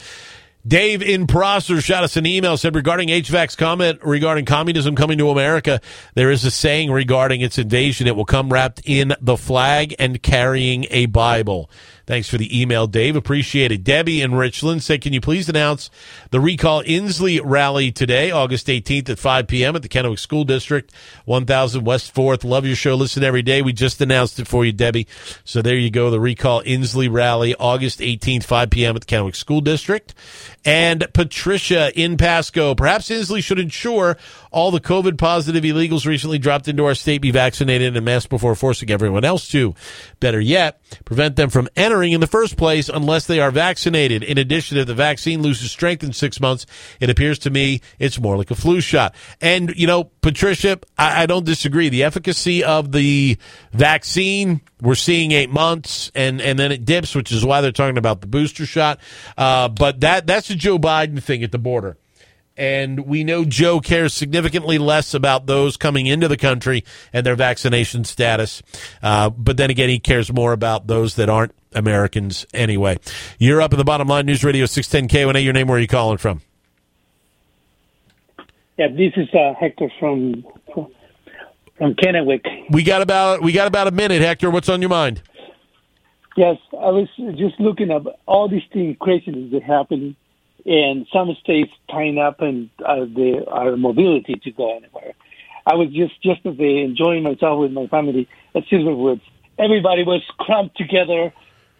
Dave 0.66 1.00
in 1.00 1.28
Prosser 1.28 1.80
shot 1.80 2.02
us 2.02 2.16
an 2.16 2.26
email 2.26 2.56
said 2.56 2.74
regarding 2.74 3.08
HVAC's 3.08 3.54
comment 3.54 4.00
regarding 4.02 4.46
communism 4.46 4.96
coming 4.96 5.16
to 5.18 5.30
America, 5.30 5.80
there 6.14 6.30
is 6.30 6.44
a 6.44 6.50
saying 6.50 6.90
regarding 6.90 7.40
its 7.40 7.56
invasion. 7.56 8.08
It 8.08 8.16
will 8.16 8.24
come 8.24 8.52
wrapped 8.52 8.80
in 8.84 9.14
the 9.20 9.36
flag 9.36 9.94
and 9.98 10.20
carrying 10.20 10.86
a 10.90 11.06
Bible. 11.06 11.70
Thanks 12.06 12.28
for 12.28 12.38
the 12.38 12.60
email, 12.60 12.86
Dave. 12.86 13.16
Appreciate 13.16 13.72
it. 13.72 13.82
Debbie 13.82 14.22
in 14.22 14.32
Richland 14.32 14.84
said, 14.84 15.00
Can 15.00 15.12
you 15.12 15.20
please 15.20 15.48
announce 15.48 15.90
the 16.30 16.38
Recall 16.38 16.84
Inslee 16.84 17.40
rally 17.42 17.90
today, 17.90 18.30
August 18.30 18.68
18th 18.68 19.08
at 19.08 19.18
5 19.18 19.48
p.m. 19.48 19.74
at 19.74 19.82
the 19.82 19.88
Kennewick 19.88 20.20
School 20.20 20.44
District, 20.44 20.92
1000 21.24 21.84
West 21.84 22.14
4th? 22.14 22.44
Love 22.44 22.64
your 22.64 22.76
show. 22.76 22.94
Listen 22.94 23.24
every 23.24 23.42
day. 23.42 23.60
We 23.60 23.72
just 23.72 24.00
announced 24.00 24.38
it 24.38 24.46
for 24.46 24.64
you, 24.64 24.70
Debbie. 24.70 25.08
So 25.44 25.62
there 25.62 25.76
you 25.76 25.90
go. 25.90 26.12
The 26.12 26.20
Recall 26.20 26.62
Inslee 26.62 27.12
rally, 27.12 27.56
August 27.56 27.98
18th, 27.98 28.44
5 28.44 28.70
p.m. 28.70 28.94
at 28.94 29.04
the 29.04 29.12
Kennewick 29.12 29.34
School 29.34 29.60
District. 29.60 30.14
And 30.64 31.08
Patricia 31.12 31.90
in 31.98 32.16
Pasco. 32.16 32.76
Perhaps 32.76 33.08
Inslee 33.08 33.42
should 33.42 33.58
ensure 33.58 34.16
all 34.52 34.70
the 34.70 34.80
COVID 34.80 35.18
positive 35.18 35.64
illegals 35.64 36.06
recently 36.06 36.38
dropped 36.38 36.68
into 36.68 36.84
our 36.84 36.94
state 36.94 37.20
be 37.20 37.32
vaccinated 37.32 37.96
and 37.96 38.04
masked 38.04 38.30
before 38.30 38.54
forcing 38.54 38.90
everyone 38.90 39.24
else 39.24 39.48
to. 39.48 39.74
Better 40.20 40.40
yet, 40.40 40.80
prevent 41.04 41.34
them 41.34 41.50
from 41.50 41.68
entering 41.74 41.95
in 42.04 42.20
the 42.20 42.26
first 42.26 42.56
place 42.56 42.88
unless 42.88 43.26
they 43.26 43.40
are 43.40 43.50
vaccinated. 43.50 44.22
In 44.22 44.38
addition, 44.38 44.78
if 44.78 44.86
the 44.86 44.94
vaccine 44.94 45.42
loses 45.42 45.70
strength 45.70 46.02
in 46.02 46.12
six 46.12 46.40
months, 46.40 46.66
it 47.00 47.10
appears 47.10 47.38
to 47.40 47.50
me 47.50 47.80
it's 47.98 48.20
more 48.20 48.36
like 48.36 48.50
a 48.50 48.54
flu 48.54 48.80
shot. 48.80 49.14
And, 49.40 49.74
you 49.76 49.86
know, 49.86 50.04
Patricia, 50.20 50.78
I, 50.98 51.22
I 51.22 51.26
don't 51.26 51.46
disagree. 51.46 51.88
The 51.88 52.04
efficacy 52.04 52.64
of 52.64 52.92
the 52.92 53.38
vaccine, 53.72 54.60
we're 54.80 54.94
seeing 54.94 55.32
eight 55.32 55.50
months 55.50 56.10
and, 56.14 56.40
and 56.40 56.58
then 56.58 56.72
it 56.72 56.84
dips, 56.84 57.14
which 57.14 57.32
is 57.32 57.44
why 57.44 57.60
they're 57.60 57.72
talking 57.72 57.98
about 57.98 58.20
the 58.20 58.26
booster 58.26 58.66
shot. 58.66 59.00
Uh, 59.36 59.68
but 59.68 60.00
that, 60.00 60.26
that's 60.26 60.50
a 60.50 60.54
Joe 60.54 60.78
Biden 60.78 61.22
thing 61.22 61.42
at 61.42 61.52
the 61.52 61.58
border 61.58 61.96
and 62.56 63.06
we 63.06 63.24
know 63.24 63.44
Joe 63.44 63.80
cares 63.80 64.14
significantly 64.14 64.78
less 64.78 65.14
about 65.14 65.46
those 65.46 65.76
coming 65.76 66.06
into 66.06 66.28
the 66.28 66.36
country 66.36 66.84
and 67.12 67.24
their 67.24 67.36
vaccination 67.36 68.04
status. 68.04 68.62
Uh, 69.02 69.30
but 69.30 69.56
then 69.56 69.70
again, 69.70 69.88
he 69.88 69.98
cares 69.98 70.32
more 70.32 70.52
about 70.52 70.86
those 70.86 71.16
that 71.16 71.28
aren't 71.28 71.54
Americans 71.76 72.46
anyway. 72.52 72.98
You're 73.38 73.62
up 73.62 73.72
at 73.72 73.76
the 73.76 73.84
bottom 73.84 74.08
line, 74.08 74.26
News 74.26 74.42
Radio 74.42 74.66
610 74.66 75.08
KONA. 75.08 75.38
Your 75.38 75.52
name, 75.52 75.68
where 75.68 75.78
are 75.78 75.80
you 75.80 75.86
calling 75.86 76.18
from? 76.18 76.40
Yeah, 78.78 78.88
this 78.88 79.12
is 79.16 79.28
uh, 79.32 79.54
Hector 79.58 79.88
from 79.98 80.44
from 81.78 81.94
Kennewick. 81.94 82.44
We 82.70 82.82
got 82.82 83.02
about 83.02 83.42
we 83.42 83.52
got 83.52 83.66
about 83.66 83.86
a 83.86 83.90
minute, 83.90 84.20
Hector. 84.22 84.50
What's 84.50 84.68
on 84.68 84.82
your 84.82 84.90
mind? 84.90 85.22
Yes, 86.36 86.58
I 86.72 86.90
was 86.90 87.08
just 87.38 87.58
looking 87.58 87.90
up 87.90 88.04
all 88.26 88.48
these 88.48 88.62
things, 88.70 88.96
craziness 89.00 89.50
that 89.52 89.62
happening, 89.62 90.16
and 90.66 91.06
some 91.10 91.34
states 91.40 91.72
tying 91.90 92.18
up 92.18 92.42
and 92.42 92.68
uh, 92.84 93.06
the 93.06 93.44
our 93.48 93.76
mobility 93.76 94.34
to 94.34 94.50
go 94.50 94.76
anywhere. 94.76 95.14
I 95.66 95.74
was 95.74 95.88
just 95.88 96.14
yesterday 96.22 96.82
enjoying 96.84 97.22
myself 97.22 97.60
with 97.60 97.72
my 97.72 97.86
family 97.86 98.28
at 98.54 98.64
Silverwoods. 98.70 99.22
Everybody 99.58 100.04
was 100.04 100.22
cramped 100.38 100.76
together, 100.76 101.32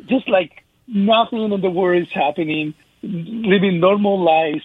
just 0.05 0.29
like 0.29 0.65
nothing 0.87 1.53
in 1.53 1.61
the 1.61 1.71
world 1.71 2.03
is 2.03 2.13
happening, 2.13 2.75
living 3.03 3.81
normal 3.81 4.21
lives. 4.23 4.63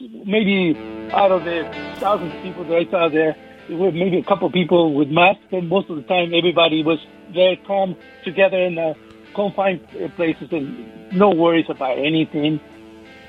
Maybe 0.00 0.76
out 1.12 1.30
of 1.30 1.44
the 1.44 1.64
thousands 1.96 2.34
of 2.34 2.42
people 2.42 2.64
that 2.64 2.76
I 2.76 2.90
saw 2.90 3.08
there, 3.08 3.36
there 3.68 3.78
were 3.78 3.92
maybe 3.92 4.18
a 4.18 4.24
couple 4.24 4.48
of 4.48 4.52
people 4.52 4.92
with 4.94 5.08
masks, 5.08 5.42
but 5.50 5.64
most 5.64 5.88
of 5.88 5.96
the 5.96 6.02
time 6.02 6.34
everybody 6.34 6.82
was 6.82 6.98
very 7.32 7.56
calm 7.56 7.96
together 8.24 8.58
in 8.58 8.78
uh, 8.78 8.94
confined 9.34 9.86
places 10.16 10.48
and 10.52 11.12
no 11.12 11.30
worries 11.30 11.66
about 11.68 11.98
anything. 11.98 12.60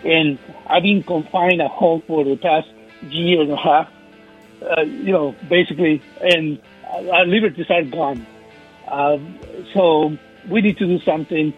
And 0.03 0.37
I've 0.67 0.83
been 0.83 1.03
confined 1.03 1.61
at 1.61 1.71
home 1.71 2.03
for 2.05 2.23
the 2.23 2.35
past 2.35 2.67
year 3.09 3.41
and 3.41 3.51
a 3.51 3.57
half, 3.57 3.89
uh, 4.61 4.81
you 4.81 5.11
know, 5.11 5.35
basically, 5.49 6.01
and 6.21 6.59
our 6.91 7.25
liberties 7.25 7.67
are 7.69 7.83
gone. 7.83 8.25
Um, 8.87 9.39
so 9.73 10.17
we 10.49 10.61
need 10.61 10.77
to 10.77 10.85
do 10.85 10.99
something. 11.01 11.53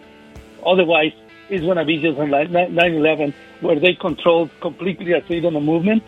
Otherwise, 0.64 1.12
it's 1.48 1.64
going 1.64 1.76
to 1.76 1.84
be 1.84 1.98
just 1.98 2.18
like 2.18 2.48
9-11, 2.50 3.34
where 3.60 3.78
they 3.80 3.94
control 3.94 4.50
completely 4.60 5.14
our 5.14 5.22
freedom 5.22 5.56
of 5.56 5.62
movement. 5.62 6.02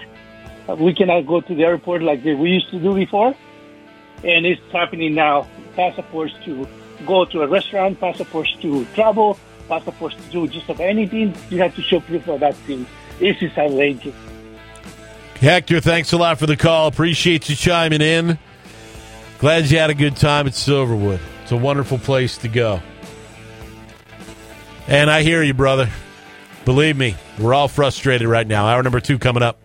Uh, 0.68 0.76
we 0.76 0.94
cannot 0.94 1.26
go 1.26 1.40
to 1.40 1.54
the 1.54 1.64
airport 1.64 2.02
like 2.02 2.24
we 2.24 2.50
used 2.50 2.70
to 2.70 2.78
do 2.78 2.94
before. 2.94 3.34
And 4.22 4.44
it's 4.44 4.60
happening 4.70 5.14
now. 5.14 5.46
Passports 5.74 6.34
to 6.44 6.68
go 7.06 7.24
to 7.24 7.42
a 7.42 7.46
restaurant, 7.46 7.98
passports 7.98 8.54
to 8.60 8.84
travel, 8.94 9.38
passports 9.68 10.16
to 10.16 10.30
do 10.30 10.48
just 10.48 10.68
about 10.68 10.80
anything. 10.80 11.34
You 11.48 11.58
have 11.58 11.74
to 11.76 11.82
show 11.82 12.00
proof 12.00 12.28
of 12.28 12.40
that 12.40 12.54
thing. 12.56 12.86
This 13.18 13.40
is 13.40 13.56
outrageous. 13.56 14.14
Hector, 15.36 15.80
thanks 15.80 16.12
a 16.12 16.18
lot 16.18 16.38
for 16.38 16.46
the 16.46 16.56
call. 16.56 16.88
Appreciate 16.88 17.48
you 17.48 17.56
chiming 17.56 18.02
in. 18.02 18.38
Glad 19.38 19.70
you 19.70 19.78
had 19.78 19.88
a 19.88 19.94
good 19.94 20.16
time 20.16 20.46
at 20.46 20.52
Silverwood. 20.52 21.20
It's 21.50 21.58
a 21.60 21.64
wonderful 21.64 21.98
place 21.98 22.38
to 22.38 22.48
go. 22.48 22.80
And 24.86 25.10
I 25.10 25.24
hear 25.24 25.42
you, 25.42 25.52
brother. 25.52 25.90
Believe 26.64 26.96
me, 26.96 27.16
we're 27.40 27.54
all 27.54 27.66
frustrated 27.66 28.28
right 28.28 28.46
now. 28.46 28.66
Hour 28.66 28.84
number 28.84 29.00
two 29.00 29.18
coming 29.18 29.42
up. 29.42 29.58